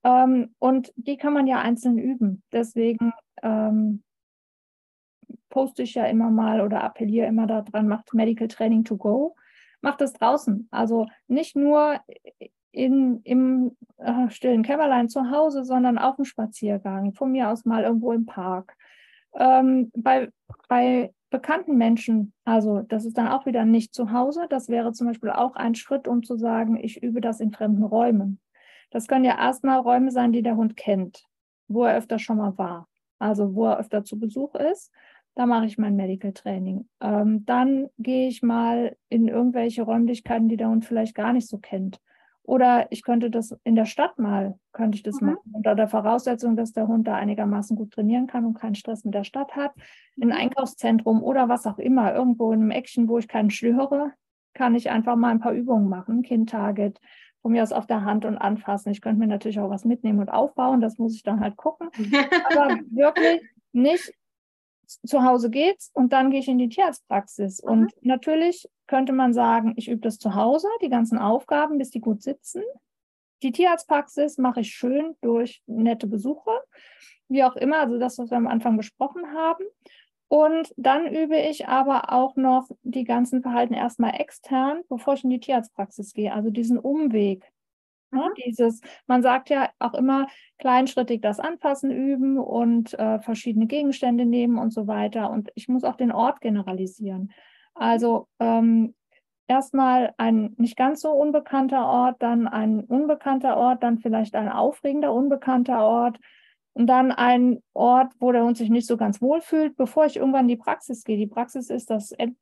[0.03, 2.43] Ähm, und die kann man ja einzeln üben.
[2.51, 4.03] Deswegen ähm,
[5.49, 9.35] poste ich ja immer mal oder appelliere immer daran, macht Medical Training to go.
[9.81, 10.67] Macht es draußen.
[10.71, 11.99] Also nicht nur
[12.71, 17.13] in, im äh, stillen Kämmerlein zu Hause, sondern auf dem Spaziergang.
[17.13, 18.75] Von mir aus mal irgendwo im Park.
[19.35, 20.29] Ähm, bei,
[20.67, 24.45] bei bekannten Menschen, also das ist dann auch wieder nicht zu Hause.
[24.49, 27.83] Das wäre zum Beispiel auch ein Schritt, um zu sagen, ich übe das in fremden
[27.83, 28.39] Räumen.
[28.93, 31.25] Das können ja erstmal Räume sein, die der Hund kennt,
[31.67, 32.87] wo er öfter schon mal war,
[33.17, 34.91] also wo er öfter zu Besuch ist.
[35.33, 36.87] Da mache ich mein Medical Training.
[37.01, 41.57] Ähm, dann gehe ich mal in irgendwelche Räumlichkeiten, die der Hund vielleicht gar nicht so
[41.57, 41.99] kennt.
[42.43, 45.29] Oder ich könnte das in der Stadt mal, könnte ich das mhm.
[45.29, 49.05] machen, unter der Voraussetzung, dass der Hund da einigermaßen gut trainieren kann und keinen Stress
[49.05, 49.71] mit der Stadt hat.
[50.17, 50.43] In ein mhm.
[50.43, 54.11] Einkaufszentrum oder was auch immer, irgendwo in einem Action, wo ich keinen störe,
[54.53, 56.21] kann ich einfach mal ein paar Übungen machen.
[56.21, 56.99] Kind-Target,
[57.43, 58.91] von mir aus auf der Hand und anfassen.
[58.91, 61.89] Ich könnte mir natürlich auch was mitnehmen und aufbauen, das muss ich dann halt gucken.
[62.49, 63.41] Aber wirklich
[63.73, 64.13] nicht
[65.05, 67.61] zu Hause geht's und dann gehe ich in die Tierarztpraxis.
[67.61, 67.69] Mhm.
[67.69, 71.99] Und natürlich könnte man sagen, ich übe das zu Hause, die ganzen Aufgaben, bis die
[71.99, 72.63] gut sitzen.
[73.43, 76.51] Die Tierarztpraxis mache ich schön durch nette Besuche,
[77.27, 79.65] wie auch immer, also das, was wir am Anfang besprochen haben.
[80.33, 85.29] Und dann übe ich aber auch noch die ganzen Verhalten erstmal extern, bevor ich in
[85.29, 86.33] die Tierarztpraxis gehe.
[86.33, 87.51] Also diesen Umweg.
[88.09, 88.21] Ne?
[88.21, 88.33] Mhm.
[88.43, 90.25] Dieses, man sagt ja auch immer,
[90.57, 95.29] kleinschrittig das Anpassen üben und äh, verschiedene Gegenstände nehmen und so weiter.
[95.29, 97.31] Und ich muss auch den Ort generalisieren.
[97.75, 98.95] Also ähm,
[99.47, 105.13] erstmal ein nicht ganz so unbekannter Ort, dann ein unbekannter Ort, dann vielleicht ein aufregender
[105.13, 106.17] unbekannter Ort,
[106.73, 110.17] und dann ein Ort, wo der Hund sich nicht so ganz wohl fühlt, bevor ich
[110.17, 111.17] irgendwann in die Praxis gehe.
[111.17, 112.37] Die Praxis ist das End,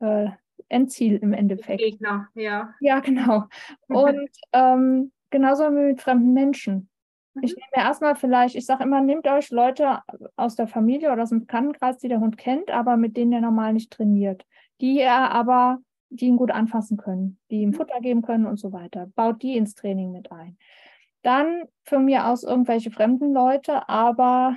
[0.00, 0.28] äh,
[0.68, 1.80] Endziel im Endeffekt.
[1.80, 2.74] Gegner, ja.
[2.80, 3.44] Ja, genau.
[3.88, 6.90] Und ähm, genauso wie mit fremden Menschen.
[7.34, 7.42] Mhm.
[7.44, 10.00] Ich nehme mir erstmal vielleicht, ich sage immer, nehmt euch Leute
[10.36, 13.40] aus der Familie oder aus dem Bekanntenkreis, die der Hund kennt, aber mit denen er
[13.40, 14.44] normal nicht trainiert.
[14.80, 15.78] Die er aber,
[16.10, 17.74] die ihn gut anfassen können, die ihm mhm.
[17.74, 19.06] Futter geben können und so weiter.
[19.14, 20.58] Baut die ins Training mit ein.
[21.22, 24.56] Dann von mir aus irgendwelche fremden Leute, aber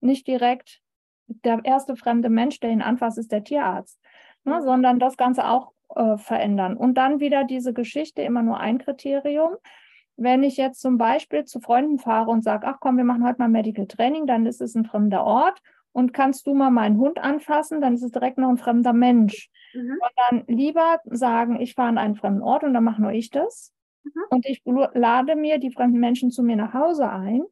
[0.00, 0.80] nicht direkt
[1.26, 4.00] der erste fremde Mensch, der ihn anfasst, ist der Tierarzt,
[4.44, 4.62] ne, mhm.
[4.62, 6.76] sondern das Ganze auch äh, verändern.
[6.76, 9.54] Und dann wieder diese Geschichte, immer nur ein Kriterium.
[10.16, 13.38] Wenn ich jetzt zum Beispiel zu Freunden fahre und sage, ach komm, wir machen heute
[13.38, 15.60] mal Medical Training, dann ist es ein fremder Ort
[15.92, 19.50] und kannst du mal meinen Hund anfassen, dann ist es direkt noch ein fremder Mensch.
[19.74, 19.98] Mhm.
[20.28, 23.72] dann lieber sagen, ich fahre an einen fremden Ort und dann mache nur ich das,
[24.04, 24.10] Mhm.
[24.30, 27.42] und ich lade mir die fremden Menschen zu mir nach Hause ein,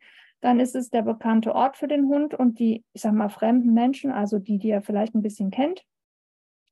[0.40, 3.74] dann ist es der bekannte Ort für den Hund und die, ich sag mal, fremden
[3.74, 5.84] Menschen, also die, die er vielleicht ein bisschen kennt,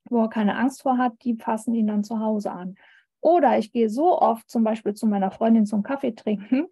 [0.08, 2.76] wo er keine Angst vor hat, die fassen ihn dann zu Hause an.
[3.20, 6.66] Oder ich gehe so oft zum Beispiel zu meiner Freundin zum Kaffee trinken,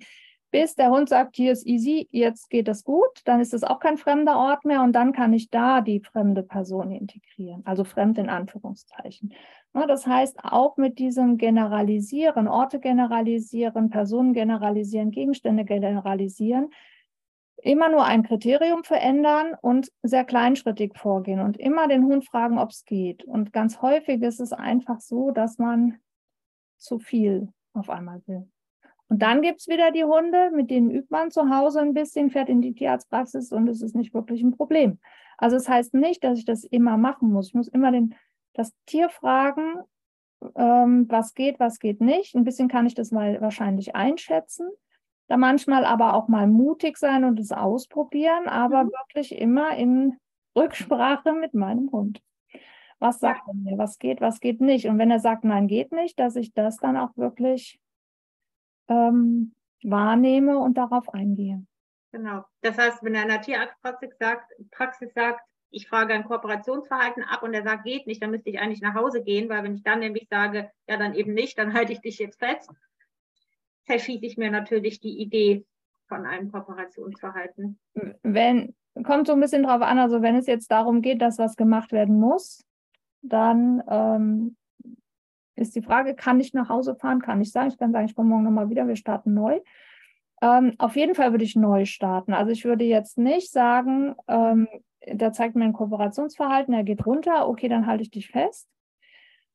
[0.50, 3.80] bis der Hund sagt, hier ist easy, jetzt geht es gut, dann ist es auch
[3.80, 8.18] kein fremder Ort mehr und dann kann ich da die fremde Person integrieren, also fremd
[8.18, 9.34] in Anführungszeichen.
[9.72, 16.70] Das heißt, auch mit diesem Generalisieren, Orte generalisieren, Personen generalisieren, Gegenstände generalisieren,
[17.58, 22.70] immer nur ein Kriterium verändern und sehr kleinschrittig vorgehen und immer den Hund fragen, ob
[22.70, 23.24] es geht.
[23.24, 25.98] Und ganz häufig ist es einfach so, dass man
[26.78, 28.48] zu viel auf einmal will.
[29.08, 32.30] Und dann gibt es wieder die Hunde, mit denen übt man zu Hause ein bisschen,
[32.30, 34.98] fährt in die Tierarztpraxis und es ist nicht wirklich ein Problem.
[35.38, 37.48] Also es das heißt nicht, dass ich das immer machen muss.
[37.48, 38.14] Ich muss immer den,
[38.54, 39.80] das Tier fragen,
[40.56, 42.34] ähm, was geht, was geht nicht.
[42.34, 44.68] Ein bisschen kann ich das mal wahrscheinlich einschätzen.
[45.28, 48.90] Da manchmal aber auch mal mutig sein und es ausprobieren, aber mhm.
[48.90, 50.16] wirklich immer in
[50.56, 52.20] Rücksprache mit meinem Hund.
[52.98, 53.52] Was sagt ja.
[53.52, 53.78] er mir?
[53.78, 54.86] Was geht, was geht nicht?
[54.86, 57.78] Und wenn er sagt, nein, geht nicht, dass ich das dann auch wirklich
[58.88, 61.64] ähm, wahrnehme und darauf eingehe.
[62.12, 62.44] Genau.
[62.62, 67.62] Das heißt, wenn einer Tierarztpraxis sagt, Praxis sagt, ich frage ein Kooperationsverhalten ab und er
[67.62, 70.28] sagt, geht nicht, dann müsste ich eigentlich nach Hause gehen, weil wenn ich dann nämlich
[70.30, 72.70] sage, ja, dann eben nicht, dann halte ich dich jetzt fest,
[73.84, 75.64] verschieße ich mir natürlich die Idee
[76.08, 77.78] von einem Kooperationsverhalten.
[78.22, 78.74] Wenn,
[79.04, 81.92] kommt so ein bisschen drauf an, also wenn es jetzt darum geht, dass was gemacht
[81.92, 82.64] werden muss,
[83.22, 84.56] dann ähm,
[85.56, 87.20] ist die Frage, kann ich nach Hause fahren?
[87.20, 89.60] Kann ich sagen, ich kann sagen, ich komme morgen nochmal wieder, wir starten neu.
[90.42, 92.34] Ähm, auf jeden Fall würde ich neu starten.
[92.34, 94.68] Also ich würde jetzt nicht sagen, ähm,
[95.06, 98.68] der zeigt mir ein Kooperationsverhalten, er geht runter, okay, dann halte ich dich fest.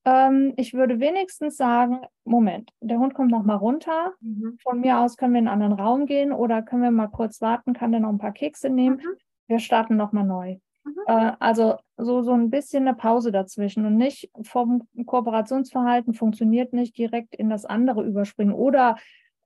[0.04, 4.14] Ähm, ich würde wenigstens sagen, Moment, der Hund kommt nochmal runter.
[4.22, 4.58] Mhm.
[4.64, 7.42] Von mir aus können wir in einen anderen Raum gehen oder können wir mal kurz
[7.42, 8.98] warten, kann der noch ein paar Kekse nehmen.
[8.98, 9.18] Mhm.
[9.48, 10.58] Wir starten nochmal neu.
[10.84, 10.94] Mhm.
[11.08, 16.98] Äh, also so, so ein bisschen eine Pause dazwischen und nicht vom Kooperationsverhalten funktioniert nicht
[16.98, 18.98] direkt in das andere überspringen oder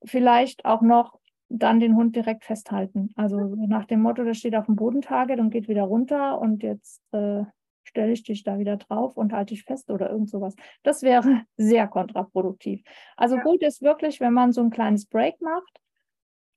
[0.04, 1.20] vielleicht auch noch
[1.50, 3.12] dann den Hund direkt festhalten.
[3.16, 3.68] Also mhm.
[3.68, 7.44] nach dem Motto, der steht auf dem Bodentarget und geht wieder runter und jetzt äh,
[7.84, 10.56] stelle ich dich da wieder drauf und halte dich fest oder irgend sowas.
[10.84, 12.84] Das wäre sehr kontraproduktiv.
[13.16, 13.44] Also ja.
[13.44, 15.80] gut ist wirklich, wenn man so ein kleines Break macht,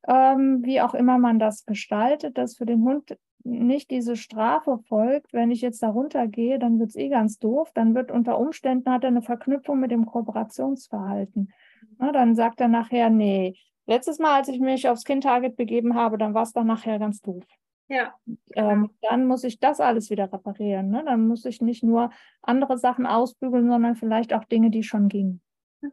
[0.07, 5.33] ähm, wie auch immer man das gestaltet, dass für den Hund nicht diese Strafe folgt,
[5.33, 7.71] wenn ich jetzt da runtergehe, dann wird es eh ganz doof.
[7.75, 11.53] Dann wird unter Umständen hat er eine Verknüpfung mit dem Kooperationsverhalten.
[11.99, 16.19] Na, dann sagt er nachher, nee, letztes Mal, als ich mich aufs Kind-Target begeben habe,
[16.19, 17.45] dann war es dann nachher ganz doof.
[17.89, 18.15] Ja.
[18.55, 20.91] Ähm, dann muss ich das alles wieder reparieren.
[20.91, 21.03] Ne?
[21.05, 22.11] Dann muss ich nicht nur
[22.43, 25.41] andere Sachen ausbügeln, sondern vielleicht auch Dinge, die schon gingen.
[25.81, 25.91] Mhm.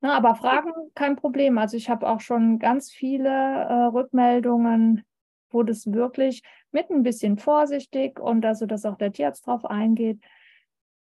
[0.00, 1.58] Na, aber Fragen, kein Problem.
[1.58, 5.04] Also ich habe auch schon ganz viele äh, Rückmeldungen
[5.50, 10.20] wo das wirklich mit ein bisschen vorsichtig und also, dass auch der Tierarzt drauf eingeht,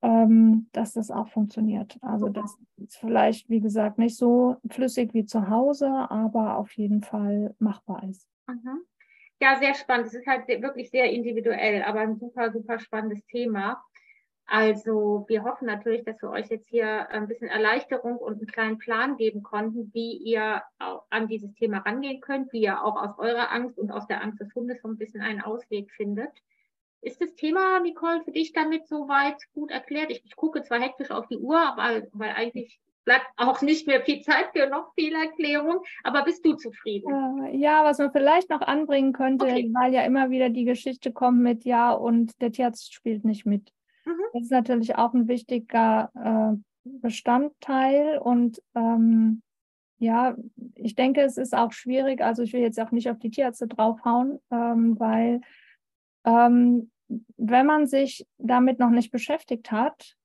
[0.03, 1.99] ähm, dass das auch funktioniert.
[2.03, 7.03] Also das ist vielleicht, wie gesagt, nicht so flüssig wie zu Hause, aber auf jeden
[7.03, 8.29] Fall machbar ist.
[8.47, 8.83] Mhm.
[9.41, 10.07] Ja, sehr spannend.
[10.07, 13.83] Es ist halt wirklich sehr individuell, aber ein super, super spannendes Thema.
[14.51, 18.79] Also wir hoffen natürlich, dass wir euch jetzt hier ein bisschen Erleichterung und einen kleinen
[18.79, 20.63] Plan geben konnten, wie ihr
[21.11, 24.41] an dieses Thema rangehen könnt, wie ihr auch aus eurer Angst und aus der Angst
[24.41, 26.31] des Hundes so ein bisschen einen Ausweg findet.
[27.03, 30.11] Ist das Thema, Nicole, für dich damit soweit gut erklärt?
[30.11, 34.01] Ich, ich gucke zwar hektisch auf die Uhr, aber, weil eigentlich bleibt auch nicht mehr
[34.01, 37.45] viel Zeit für noch viel Erklärung, aber bist du zufrieden?
[37.45, 39.71] Äh, ja, was man vielleicht noch anbringen könnte, okay.
[39.75, 43.73] weil ja immer wieder die Geschichte kommt mit Ja und der Tierarzt spielt nicht mit.
[44.09, 44.23] Mhm.
[44.33, 49.43] Das ist natürlich auch ein wichtiger äh, Bestandteil und ähm,
[49.99, 50.37] ja,
[50.75, 53.67] ich denke, es ist auch schwierig, also ich will jetzt auch nicht auf die Tierärzte
[53.67, 55.41] draufhauen, ähm, weil
[56.25, 56.91] ähm,
[57.37, 60.17] wenn man sich damit noch nicht beschäftigt hat,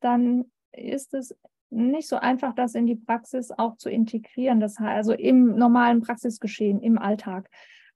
[0.00, 1.34] dann ist es
[1.70, 4.58] nicht so einfach, das in die Praxis auch zu integrieren.
[4.58, 7.48] Das heißt, also im normalen Praxisgeschehen, im Alltag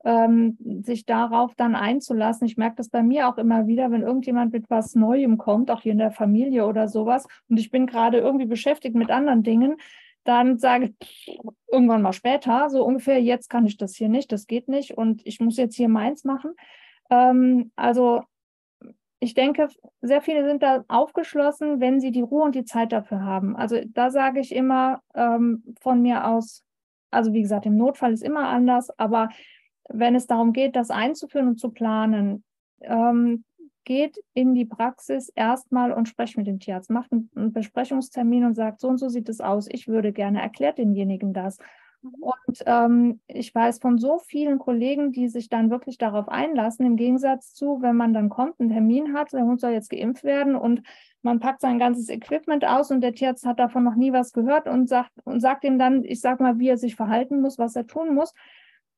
[0.05, 2.47] ähm, sich darauf dann einzulassen.
[2.47, 5.81] Ich merke das bei mir auch immer wieder, wenn irgendjemand mit was Neuem kommt, auch
[5.81, 9.77] hier in der Familie oder sowas, und ich bin gerade irgendwie beschäftigt mit anderen Dingen,
[10.25, 11.39] dann sage ich
[11.71, 15.21] irgendwann mal später, so ungefähr, jetzt kann ich das hier nicht, das geht nicht und
[15.27, 16.53] ich muss jetzt hier meins machen.
[17.11, 18.23] Ähm, also
[19.21, 19.69] ich denke,
[20.03, 23.57] sehr viele sind da aufgeschlossen, wenn sie die Ruhe und die Zeit dafür haben.
[23.57, 26.63] Also da sage ich immer ähm, von mir aus,
[27.11, 29.29] also wie gesagt, im Notfall ist immer anders, aber
[29.89, 32.45] wenn es darum geht, das einzuführen und zu planen,
[32.80, 33.45] ähm,
[33.85, 38.80] geht in die Praxis erstmal und sprecht mit dem Tierarzt, macht einen, Besprechungstermin und sagt,
[38.80, 41.59] so und so sieht es aus, ich würde gerne, erklärt denjenigen das.
[42.03, 42.12] Mhm.
[42.20, 46.97] Und ähm, ich weiß von so vielen Kollegen, die sich dann wirklich darauf einlassen, im
[46.97, 50.57] Gegensatz zu, wenn man dann kommt, einen Termin hat, der Hund soll jetzt geimpft werden
[50.57, 50.82] und
[51.22, 54.66] man packt sein ganzes Equipment aus und der Tierarzt hat davon noch nie was gehört
[54.68, 57.76] und sagt, und sagt ihm dann, ich sag mal, wie er sich verhalten muss, was
[57.76, 58.35] er tun muss.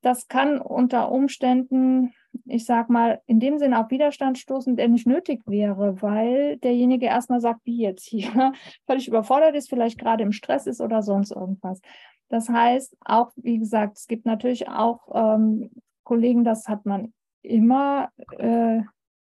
[0.02, 2.12] Das kann unter Umständen,
[2.44, 7.06] ich sag mal, in dem Sinne auf Widerstand stoßen, der nicht nötig wäre, weil derjenige
[7.06, 8.52] erstmal sagt, wie jetzt hier,
[8.86, 11.80] völlig überfordert ist, vielleicht gerade im Stress ist oder sonst irgendwas.
[12.28, 15.70] Das heißt, auch, wie gesagt, es gibt natürlich auch ähm,
[16.04, 18.80] Kollegen, das hat man immer, äh,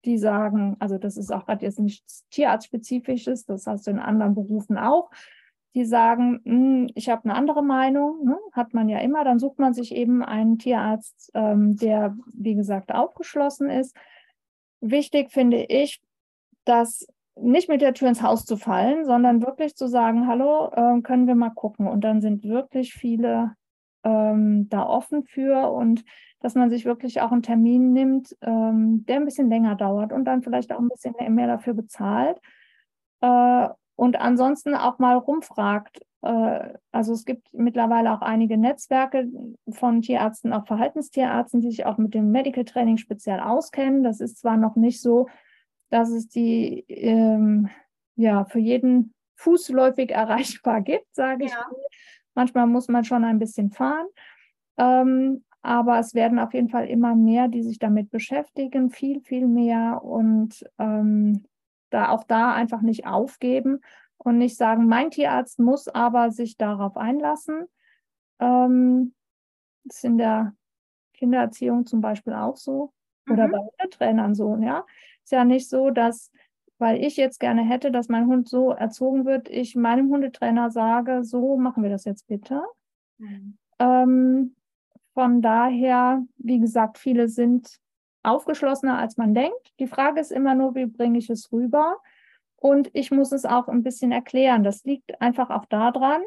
[0.06, 4.36] die sagen, also das ist auch gerade jetzt nichts Tierarztspezifisches, das hast du in anderen
[4.36, 5.10] Berufen auch,
[5.76, 8.38] die sagen, hm, ich habe eine andere Meinung, ne?
[8.52, 12.94] hat man ja immer, dann sucht man sich eben einen Tierarzt, ähm, der, wie gesagt,
[12.94, 13.96] aufgeschlossen ist.
[14.82, 16.02] Wichtig finde ich,
[16.66, 21.02] dass nicht mit der Tür ins Haus zu fallen, sondern wirklich zu sagen, hallo, äh,
[21.02, 21.88] können wir mal gucken.
[21.88, 23.56] Und dann sind wirklich viele
[24.04, 26.04] ähm, da offen für und
[26.40, 30.26] dass man sich wirklich auch einen Termin nimmt, ähm, der ein bisschen länger dauert und
[30.26, 32.40] dann vielleicht auch ein bisschen mehr dafür bezahlt.
[33.22, 36.06] Äh, und ansonsten auch mal rumfragt.
[36.22, 39.28] Äh, also es gibt mittlerweile auch einige Netzwerke
[39.70, 44.04] von Tierärzten, auch Verhaltenstierärzten, die sich auch mit dem Medical Training speziell auskennen.
[44.04, 45.28] Das ist zwar noch nicht so,
[45.90, 47.70] dass es die ähm,
[48.16, 51.52] ja für jeden fußläufig erreichbar gibt, sage ich.
[51.52, 51.66] Ja.
[52.36, 54.06] Manchmal muss man schon ein bisschen fahren.
[54.78, 59.48] Ähm, aber es werden auf jeden Fall immer mehr, die sich damit beschäftigen, viel, viel
[59.48, 61.46] mehr und ähm,
[61.90, 63.82] da auch da einfach nicht aufgeben
[64.18, 67.68] und nicht sagen, mein Tierarzt muss aber sich darauf einlassen.
[68.40, 69.14] Ähm,
[69.84, 70.54] das ist in der
[71.14, 72.92] Kindererziehung zum Beispiel auch so
[73.30, 73.52] oder mhm.
[73.52, 74.86] bei Hundetrainern so, ja.
[75.24, 76.32] Ist ja nicht so, dass,
[76.78, 81.24] weil ich jetzt gerne hätte, dass mein Hund so erzogen wird, ich meinem Hundetrainer sage,
[81.24, 82.62] so machen wir das jetzt bitte.
[83.18, 83.58] Mhm.
[83.80, 84.56] Ähm,
[85.14, 87.80] von daher, wie gesagt, viele sind
[88.28, 89.74] aufgeschlossener, als man denkt.
[89.80, 91.98] Die Frage ist immer nur, wie bringe ich es rüber?
[92.58, 94.64] Und ich muss es auch ein bisschen erklären.
[94.64, 96.22] Das liegt einfach auch daran.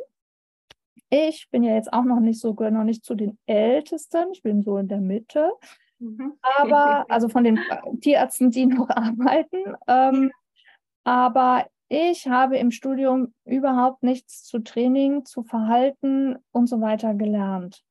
[1.08, 4.28] Ich bin ja jetzt auch noch nicht so, noch nicht zu den Ältesten.
[4.32, 5.50] Ich bin so in der Mitte.
[5.98, 6.34] Mhm.
[6.42, 7.60] Aber, also von den
[8.00, 9.74] Tierärzten, die noch arbeiten.
[9.88, 10.30] Ähm,
[11.04, 17.82] aber ich habe im Studium überhaupt nichts zu Training, zu Verhalten und so weiter gelernt.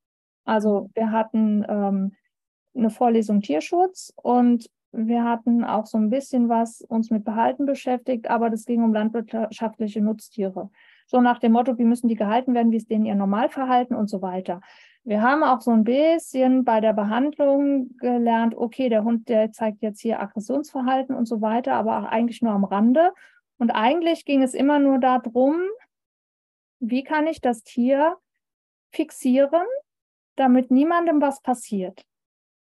[0.46, 2.16] Also wir hatten ähm,
[2.74, 8.28] eine Vorlesung Tierschutz und wir hatten auch so ein bisschen was uns mit Behalten beschäftigt,
[8.28, 10.70] aber das ging um landwirtschaftliche Nutztiere.
[11.06, 14.08] So nach dem Motto, wie müssen die gehalten werden, wie ist denen ihr Normalverhalten und
[14.08, 14.60] so weiter.
[15.04, 19.80] Wir haben auch so ein bisschen bei der Behandlung gelernt, okay, der Hund, der zeigt
[19.82, 23.12] jetzt hier Aggressionsverhalten und so weiter, aber auch eigentlich nur am Rande.
[23.58, 25.60] Und eigentlich ging es immer nur darum,
[26.80, 28.16] wie kann ich das Tier
[28.92, 29.66] fixieren,
[30.36, 32.04] damit niemandem was passiert.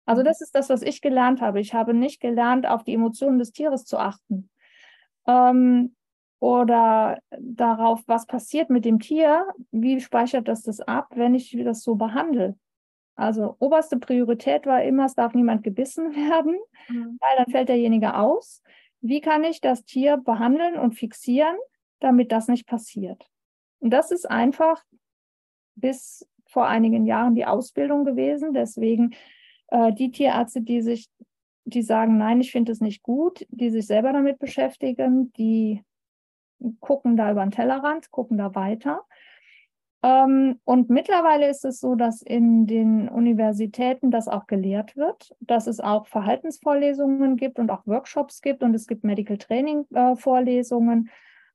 [0.05, 0.25] Also mhm.
[0.25, 1.59] das ist das, was ich gelernt habe.
[1.59, 4.49] Ich habe nicht gelernt, auf die Emotionen des Tieres zu achten.
[5.27, 5.95] Ähm,
[6.39, 11.81] oder darauf, was passiert mit dem Tier, wie speichert das das ab, wenn ich das
[11.81, 12.57] so behandle.
[13.15, 16.57] Also oberste Priorität war immer, es darf niemand gebissen werden,
[16.89, 17.17] mhm.
[17.19, 18.61] weil dann fällt derjenige aus.
[19.01, 21.55] Wie kann ich das Tier behandeln und fixieren,
[21.99, 23.29] damit das nicht passiert?
[23.79, 24.83] Und das ist einfach
[25.75, 28.53] bis vor einigen Jahren die Ausbildung gewesen.
[28.53, 29.15] Deswegen
[29.67, 31.07] äh, die Tierärzte, die sich,
[31.65, 35.83] die sagen, nein, ich finde es nicht gut, die sich selber damit beschäftigen, die
[36.79, 39.03] gucken da über den Tellerrand, gucken da weiter.
[40.03, 45.65] Ähm, und mittlerweile ist es so, dass in den Universitäten das auch gelehrt wird, dass
[45.65, 51.09] es auch Verhaltensvorlesungen gibt und auch Workshops gibt und es gibt Medical Training äh, Vorlesungen.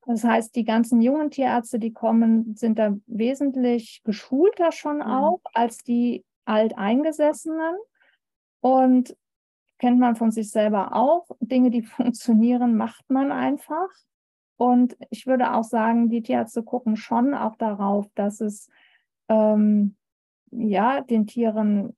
[0.07, 5.03] Das heißt, die ganzen jungen Tierärzte, die kommen, sind da wesentlich geschulter schon mhm.
[5.03, 7.77] auch als die Alteingesessenen.
[8.61, 9.17] Und
[9.79, 11.27] kennt man von sich selber auch.
[11.41, 13.89] Dinge, die funktionieren, macht man einfach.
[14.57, 18.69] Und ich würde auch sagen, die Tierärzte gucken schon auch darauf, dass es
[19.29, 19.97] ähm,
[20.51, 21.97] ja den Tieren,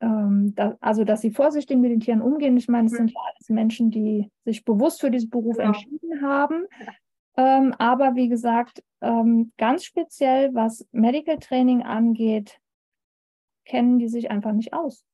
[0.00, 2.58] ähm, da, also dass sie vorsichtig mit den Tieren umgehen.
[2.58, 5.68] Ich meine, es sind ja alles Menschen, die sich bewusst für diesen Beruf genau.
[5.68, 6.66] entschieden haben.
[7.38, 12.60] Ähm, aber wie gesagt, ähm, ganz speziell, was Medical Training angeht,
[13.64, 15.06] kennen die sich einfach nicht aus.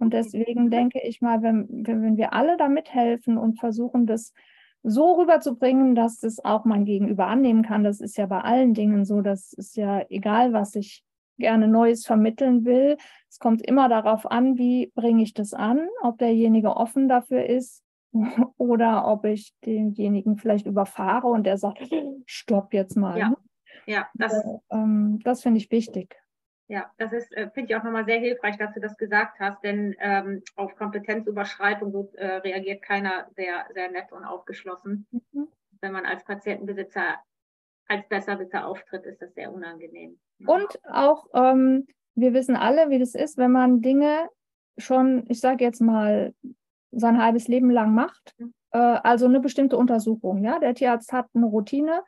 [0.00, 4.32] Und deswegen denke ich mal, wenn, wenn wir alle da mithelfen und versuchen, das
[4.82, 9.04] so rüberzubringen, dass das auch mein Gegenüber annehmen kann, das ist ja bei allen Dingen
[9.04, 11.04] so, das ist ja egal, was ich
[11.38, 12.96] gerne Neues vermitteln will.
[13.28, 17.82] Es kommt immer darauf an, wie bringe ich das an, ob derjenige offen dafür ist
[18.56, 21.82] oder ob ich denjenigen vielleicht überfahre und der sagt,
[22.24, 23.18] stopp jetzt mal.
[23.18, 23.34] Ja,
[23.86, 26.16] ja das, äh, ähm, das finde ich wichtig.
[26.70, 29.60] Ja, das ist, äh, finde ich auch nochmal sehr hilfreich, dass du das gesagt hast,
[29.64, 35.04] denn ähm, auf Kompetenzüberschreitung so, äh, reagiert keiner sehr, sehr nett und aufgeschlossen.
[35.10, 35.48] Mhm.
[35.80, 37.18] Wenn man als Patientenbesitzer
[37.88, 40.20] als Besserwisser auftritt, ist das sehr unangenehm.
[40.46, 44.28] Und auch, ähm, wir wissen alle, wie das ist, wenn man Dinge
[44.78, 46.32] schon, ich sage jetzt mal,
[46.92, 48.36] sein halbes Leben lang macht.
[48.38, 48.54] Mhm.
[48.70, 50.44] Äh, also eine bestimmte Untersuchung.
[50.44, 52.04] Ja, der Tierarzt hat eine Routine.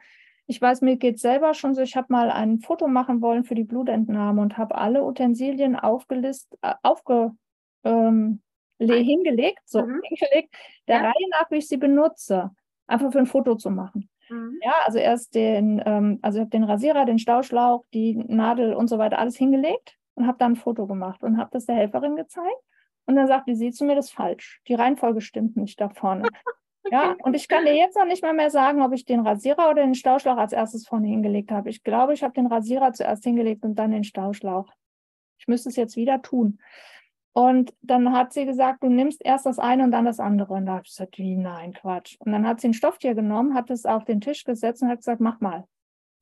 [0.46, 3.44] Ich weiß, mir geht es selber schon so, ich habe mal ein Foto machen wollen
[3.44, 7.32] für die Blutentnahme und habe alle Utensilien aufgelistet, äh, aufge,
[7.84, 8.42] ähm,
[8.78, 10.00] hingelegt, so mhm.
[10.02, 10.54] hingelegt,
[10.88, 11.02] der ja.
[11.02, 12.50] Reihe nach, wie ich sie benutze,
[12.86, 14.08] einfach für ein Foto zu machen.
[14.28, 14.58] Mhm.
[14.62, 18.88] Ja, also erst den, ähm, also ich habe den Rasierer, den Stauschlauch, die Nadel und
[18.88, 22.16] so weiter alles hingelegt und habe dann ein Foto gemacht und habe das der Helferin
[22.16, 22.48] gezeigt.
[23.06, 24.60] Und dann sagte sie zu mir, das ist falsch.
[24.68, 26.28] Die Reihenfolge stimmt nicht da vorne.
[26.90, 29.70] Ja, und ich kann dir jetzt noch nicht mal mehr sagen, ob ich den Rasierer
[29.70, 31.70] oder den Stauschlauch als erstes vorne hingelegt habe.
[31.70, 34.72] Ich glaube, ich habe den Rasierer zuerst hingelegt und dann den Stauschlauch.
[35.38, 36.58] Ich müsste es jetzt wieder tun.
[37.32, 40.54] Und dann hat sie gesagt, du nimmst erst das eine und dann das andere.
[40.54, 42.16] Und da habe ich gesagt, wie, nein, Quatsch.
[42.18, 44.98] Und dann hat sie ein Stofftier genommen, hat es auf den Tisch gesetzt und hat
[44.98, 45.64] gesagt, mach mal.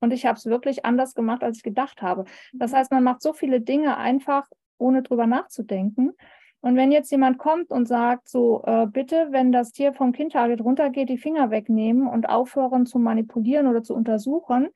[0.01, 2.25] Und ich habe es wirklich anders gemacht, als ich gedacht habe.
[2.53, 2.77] Das mhm.
[2.77, 4.49] heißt, man macht so viele Dinge einfach,
[4.79, 6.13] ohne drüber nachzudenken.
[6.63, 10.63] Und wenn jetzt jemand kommt und sagt, so äh, bitte, wenn das Tier vom Kindtarget
[10.63, 14.69] runtergeht, die Finger wegnehmen und aufhören zu manipulieren oder zu untersuchen,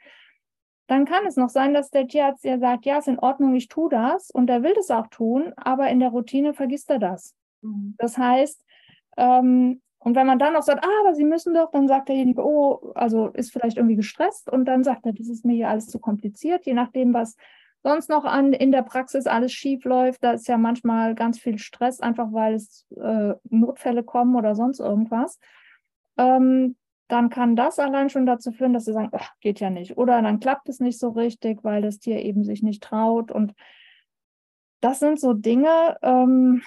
[0.87, 3.69] dann kann es noch sein, dass der Tierarzt ja sagt, ja, ist in Ordnung, ich
[3.69, 7.35] tue das und er will das auch tun, aber in der Routine vergisst er das.
[7.63, 7.95] Mhm.
[7.99, 8.65] Das heißt,
[9.17, 12.45] ähm, und wenn man dann auch sagt, ah, aber Sie müssen doch, dann sagt derjenige,
[12.45, 15.87] oh, also ist vielleicht irgendwie gestresst und dann sagt er, das ist mir hier alles
[15.87, 17.37] zu kompliziert, je nachdem, was
[17.85, 20.25] sonst noch an in der Praxis alles schief läuft.
[20.25, 24.81] Da ist ja manchmal ganz viel Stress, einfach weil es äh, Notfälle kommen oder sonst
[24.81, 25.39] irgendwas.
[26.17, 26.77] Ähm,
[27.09, 29.99] dann kann das allein schon dazu führen, dass sie sagen, ach, geht ja nicht.
[29.99, 33.31] Oder dann klappt es nicht so richtig, weil das Tier eben sich nicht traut.
[33.31, 33.53] Und
[34.81, 36.63] das sind so Dinge, ähm,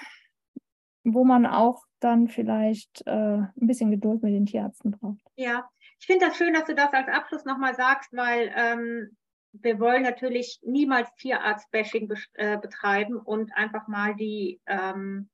[1.02, 5.20] wo man auch dann vielleicht äh, ein bisschen Geduld mit den Tierärzten braucht.
[5.34, 9.16] Ja, ich finde das schön, dass du das als Abschluss nochmal sagst, weil ähm,
[9.62, 15.28] wir wollen natürlich niemals Tierarzt-Bashing äh, betreiben und einfach mal die, ähm,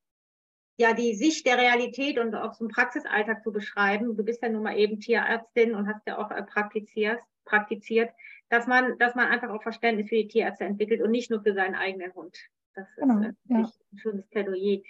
[0.77, 4.17] ja, die Sicht der Realität und auch so einen Praxisalltag zu beschreiben.
[4.17, 8.11] Du bist ja nun mal eben Tierärztin und hast ja auch äh, praktiziert, praktiziert,
[8.49, 11.55] dass man, dass man einfach auch Verständnis für die Tierärzte entwickelt und nicht nur für
[11.55, 12.37] seinen eigenen Hund.
[12.75, 13.71] Das genau, ist äh, ja.
[13.93, 14.81] ein schönes Plädoyer.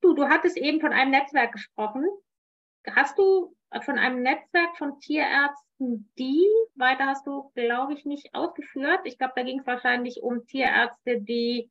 [0.00, 2.04] Du, du hattest eben von einem Netzwerk gesprochen.
[2.86, 5.71] Hast du von einem Netzwerk von Tierärzten
[6.18, 9.00] die, weiter hast du, glaube ich, nicht ausgeführt.
[9.04, 11.70] Ich glaube, da ging es wahrscheinlich um Tierärzte, die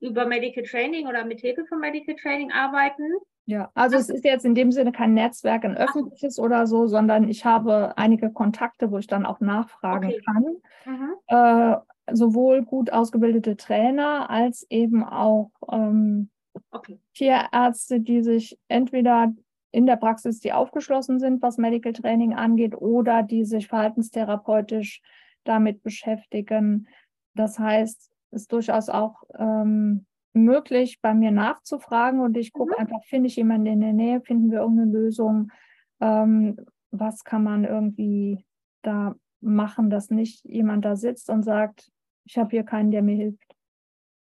[0.00, 3.02] über Medical Training oder mit Hilfe von Medical Training arbeiten.
[3.46, 7.28] Ja, also es ist jetzt in dem Sinne kein Netzwerk, ein öffentliches oder so, sondern
[7.28, 10.22] ich habe einige Kontakte, wo ich dann auch nachfragen okay.
[10.24, 10.56] kann.
[10.84, 11.12] Mhm.
[11.28, 11.76] Äh,
[12.12, 16.30] sowohl gut ausgebildete Trainer als eben auch ähm,
[16.72, 16.98] okay.
[17.14, 19.32] Tierärzte, die sich entweder
[19.76, 25.02] in der Praxis, die aufgeschlossen sind, was Medical Training angeht, oder die sich verhaltenstherapeutisch
[25.44, 26.88] damit beschäftigen.
[27.34, 32.86] Das heißt, es ist durchaus auch ähm, möglich, bei mir nachzufragen und ich gucke mhm.
[32.86, 35.52] einfach, finde ich jemanden in der Nähe, finden wir irgendeine Lösung,
[36.00, 36.56] ähm,
[36.90, 38.46] was kann man irgendwie
[38.80, 41.92] da machen, dass nicht jemand da sitzt und sagt,
[42.24, 43.54] ich habe hier keinen, der mir hilft.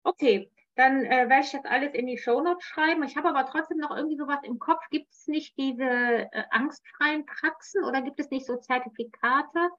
[0.03, 3.03] Okay, dann äh, werde ich das alles in die Shownotes schreiben.
[3.03, 4.81] Ich habe aber trotzdem noch irgendwie sowas im Kopf.
[4.89, 9.69] Gibt es nicht diese äh, angstfreien Praxen oder gibt es nicht so Zertifikate?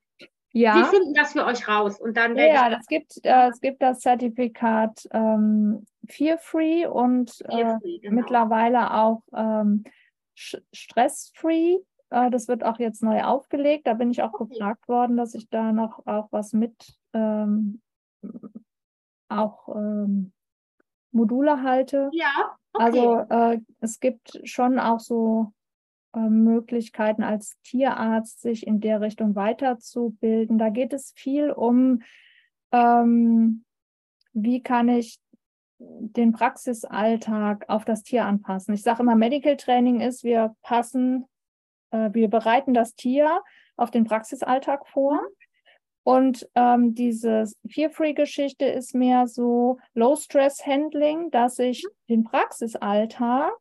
[0.53, 0.77] Ja.
[0.77, 3.99] Sie finden das für euch raus und dann Ja, das gibt, äh, es gibt das
[3.99, 8.15] Zertifikat ähm, Fear Free und Fear -free, äh, genau.
[8.15, 9.83] mittlerweile auch ähm,
[10.37, 11.79] Stress Free.
[12.11, 13.89] Äh, das wird auch jetzt neu aufgelegt.
[13.89, 14.55] Da bin ich auch okay.
[14.55, 16.77] gefragt worden, dass ich da noch auch was mit
[17.13, 17.83] ähm,
[19.29, 20.33] auch ähm,
[21.15, 22.11] Module halte.
[22.13, 22.57] Ja.
[22.73, 22.85] Okay.
[22.85, 25.53] Also äh, es gibt schon auch so
[26.15, 30.59] äh, Möglichkeiten als Tierarzt, sich in der Richtung weiterzubilden.
[30.59, 32.03] Da geht es viel um,
[32.73, 33.65] ähm,
[34.33, 35.19] wie kann ich
[35.79, 38.75] den Praxisalltag auf das Tier anpassen.
[38.75, 41.27] Ich sage immer, Medical Training ist, wir passen,
[41.91, 43.43] äh, wir bereiten das Tier
[43.77, 45.15] auf den Praxisalltag vor.
[45.15, 45.44] Mhm.
[46.05, 52.15] Und ähm, diese Fear-Free-Geschichte ist mehr so Low-Stress-Handling, dass ich mhm.
[52.15, 53.55] den Praxisalltag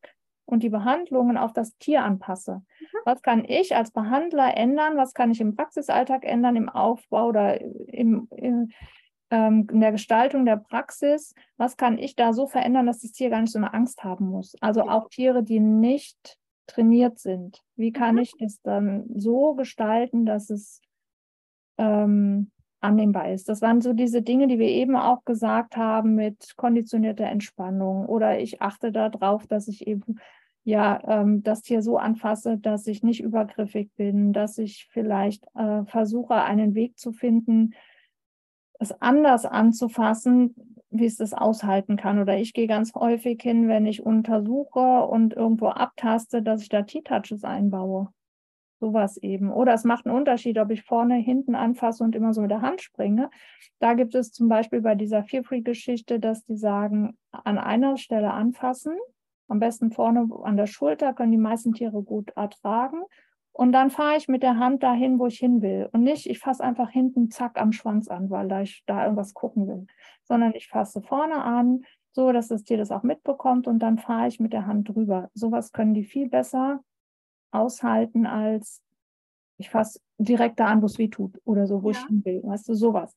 [0.45, 2.55] und die Behandlungen auf das Tier anpasse.
[2.55, 2.97] Mhm.
[3.05, 4.97] Was kann ich als Behandler ändern?
[4.97, 8.71] Was kann ich im Praxisalltag ändern, im Aufbau oder im, im,
[9.31, 11.33] ähm, in der Gestaltung der Praxis?
[11.55, 14.27] Was kann ich da so verändern, dass das Tier gar nicht so eine Angst haben
[14.27, 14.55] muss?
[14.59, 16.37] Also auch Tiere, die nicht
[16.67, 17.61] trainiert sind.
[17.77, 18.21] Wie kann mhm.
[18.21, 20.81] ich das dann so gestalten, dass es
[21.78, 22.51] ähm,
[22.82, 23.47] annehmbar ist.
[23.49, 28.39] Das waren so diese Dinge, die wir eben auch gesagt haben mit konditionierter Entspannung oder
[28.39, 30.19] ich achte darauf, dass ich eben
[30.65, 35.84] ja ähm, das Tier so anfasse, dass ich nicht übergriffig bin, dass ich vielleicht äh,
[35.86, 37.74] versuche, einen Weg zu finden,
[38.80, 40.55] es anders anzufassen,
[40.89, 42.19] wie es das aushalten kann.
[42.19, 46.84] Oder ich gehe ganz häufig hin, wenn ich untersuche und irgendwo abtaste, dass ich da
[46.84, 48.09] T-Touches einbaue.
[48.84, 49.49] Sowas eben.
[49.49, 52.61] Oder es macht einen Unterschied, ob ich vorne, hinten anfasse und immer so mit der
[52.61, 53.29] Hand springe.
[53.79, 58.97] Da gibt es zum Beispiel bei dieser Fear-Free-Geschichte, dass die sagen, an einer Stelle anfassen,
[59.47, 63.03] am besten vorne an der Schulter, können die meisten Tiere gut ertragen.
[63.53, 65.88] Und dann fahre ich mit der Hand dahin, wo ich hin will.
[65.93, 69.65] Und nicht, ich fasse einfach hinten zack am Schwanz an, weil ich da irgendwas gucken
[69.65, 69.88] will.
[70.23, 74.27] Sondern ich fasse vorne an, so dass das Tier das auch mitbekommt und dann fahre
[74.27, 75.29] ich mit der Hand drüber.
[75.34, 76.84] Sowas können die viel besser
[77.53, 78.81] aushalten als
[79.57, 81.97] ich fasse direkt da an, wo es weh tut oder so, wo ja.
[81.97, 82.41] ich hin will.
[82.43, 83.13] Weißt du, sowas.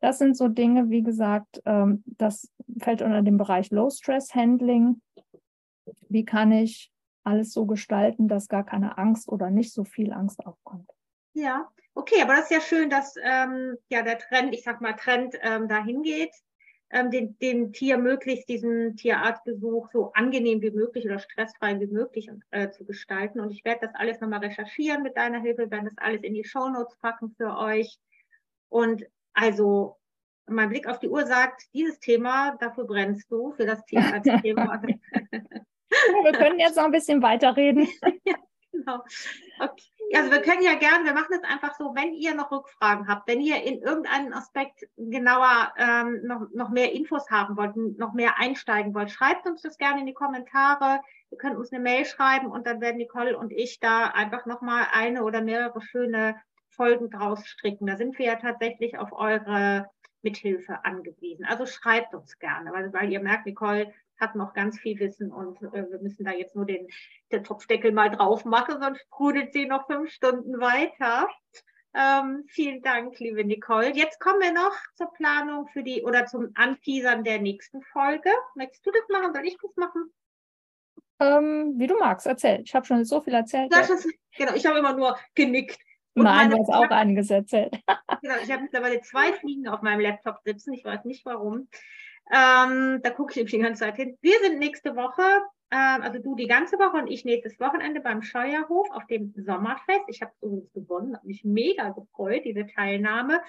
[0.00, 5.02] Das sind so Dinge, wie gesagt, ähm, das fällt unter den Bereich Low Stress Handling.
[6.08, 6.90] Wie kann ich
[7.24, 10.90] alles so gestalten, dass gar keine Angst oder nicht so viel Angst aufkommt.
[11.34, 14.94] Ja, okay, aber das ist ja schön, dass ähm, ja der Trend, ich sag mal
[14.94, 16.34] Trend, ähm, dahin geht,
[16.90, 22.30] ähm, den, dem Tier möglichst diesen Tierarztbesuch so angenehm wie möglich oder stressfrei wie möglich
[22.50, 23.40] äh, zu gestalten.
[23.40, 26.44] Und ich werde das alles nochmal recherchieren mit deiner Hilfe, werden das alles in die
[26.44, 27.98] Shownotes packen für euch.
[28.68, 29.96] Und also
[30.46, 34.82] mein Blick auf die Uhr sagt, dieses Thema, dafür brennst du, für das Tierarztthema.
[36.22, 37.86] wir können jetzt noch ein bisschen weiterreden.
[38.24, 38.34] ja,
[38.72, 39.04] genau.
[39.60, 39.99] Okay.
[40.12, 43.28] Also wir können ja gerne, wir machen es einfach so, wenn ihr noch Rückfragen habt,
[43.28, 48.38] wenn ihr in irgendeinem Aspekt genauer ähm, noch, noch mehr Infos haben wollt, noch mehr
[48.38, 51.00] einsteigen wollt, schreibt uns das gerne in die Kommentare.
[51.30, 54.86] Ihr könnt uns eine Mail schreiben und dann werden Nicole und ich da einfach nochmal
[54.92, 56.36] eine oder mehrere schöne
[56.70, 57.86] Folgen draus stricken.
[57.86, 59.88] Da sind wir ja tatsächlich auf eure
[60.22, 61.44] Mithilfe angewiesen.
[61.44, 65.60] Also schreibt uns gerne, weil, weil ihr merkt, Nicole hat noch ganz viel Wissen und
[65.62, 66.86] äh, wir müssen da jetzt nur den,
[67.32, 71.28] den Topfdeckel mal drauf machen, sonst sprudelt sie noch fünf Stunden weiter.
[71.92, 73.92] Ähm, vielen Dank, liebe Nicole.
[73.92, 78.30] Jetzt kommen wir noch zur Planung für die oder zum Anteasern der nächsten Folge.
[78.54, 79.34] Möchtest du das machen?
[79.34, 80.12] Soll ich das machen?
[81.18, 82.62] Ähm, wie du magst, erzähl.
[82.64, 83.72] Ich habe schon so viel erzählt.
[83.74, 83.80] Ja.
[83.80, 85.78] Ist, genau, ich habe immer nur genickt.
[86.14, 87.78] Und Nein, hast auch einiges erzählt.
[88.22, 90.72] genau, ich habe mittlerweile zwei Fliegen auf meinem Laptop sitzen.
[90.72, 91.68] Ich weiß nicht warum.
[92.30, 94.16] Ähm, da gucke ich die ganze Zeit hin.
[94.20, 95.22] Wir sind nächste Woche,
[95.72, 100.04] ähm, also du die ganze Woche und ich nächstes Wochenende beim Scheuerhof auf dem Sommerfest.
[100.08, 103.40] Ich habe übrigens gewonnen, habe mich mega gefreut, diese Teilnahme.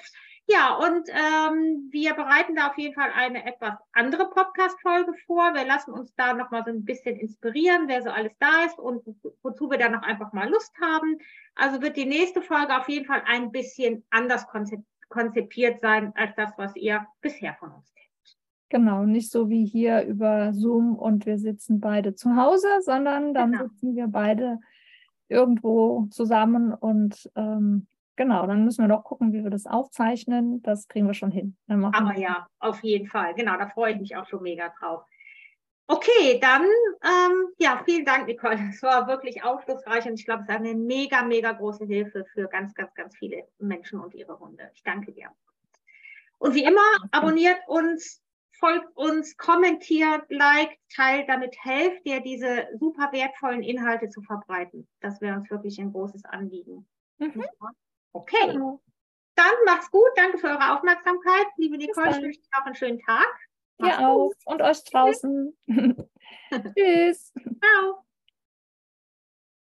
[0.48, 5.54] Ja, und ähm, wir bereiten da auf jeden Fall eine etwas andere Podcast-Folge vor.
[5.54, 9.04] Wir lassen uns da nochmal so ein bisschen inspirieren, wer so alles da ist und
[9.42, 11.18] wozu wir da noch einfach mal Lust haben.
[11.56, 14.46] Also wird die nächste Folge auf jeden Fall ein bisschen anders
[15.10, 18.01] konzipiert sein als das, was ihr bisher von uns kennt.
[18.72, 23.52] Genau, nicht so wie hier über Zoom und wir sitzen beide zu Hause, sondern dann
[23.52, 23.64] genau.
[23.66, 24.62] sitzen wir beide
[25.28, 30.62] irgendwo zusammen und ähm, genau, dann müssen wir doch gucken, wie wir das aufzeichnen.
[30.62, 31.58] Das kriegen wir schon hin.
[31.68, 33.34] Aber ja, auf jeden Fall.
[33.34, 35.04] Genau, da freue ich mich auch schon mega drauf.
[35.88, 38.58] Okay, dann ähm, ja, vielen Dank, Nicole.
[38.70, 42.48] Es war wirklich aufschlussreich und ich glaube, es ist eine mega, mega große Hilfe für
[42.48, 44.72] ganz, ganz, ganz viele Menschen und ihre Hunde.
[44.74, 45.28] Ich danke dir.
[46.38, 46.80] Und wie immer,
[47.12, 48.22] abonniert uns,
[48.62, 54.88] folgt uns, kommentiert, liked, teilt, damit helft ihr, diese super wertvollen Inhalte zu verbreiten.
[55.02, 56.88] Das wäre uns wirklich ein großes Anliegen.
[57.18, 57.44] Mhm.
[58.14, 58.52] Okay.
[58.54, 58.82] Genau.
[59.36, 60.10] Dann macht's gut.
[60.16, 61.48] Danke für eure Aufmerksamkeit.
[61.58, 63.28] Liebe Nicole, ich wünsche dir noch einen schönen Tag.
[63.80, 64.32] Mach's auch.
[64.46, 65.58] Und euch draußen.
[66.78, 67.34] Tschüss.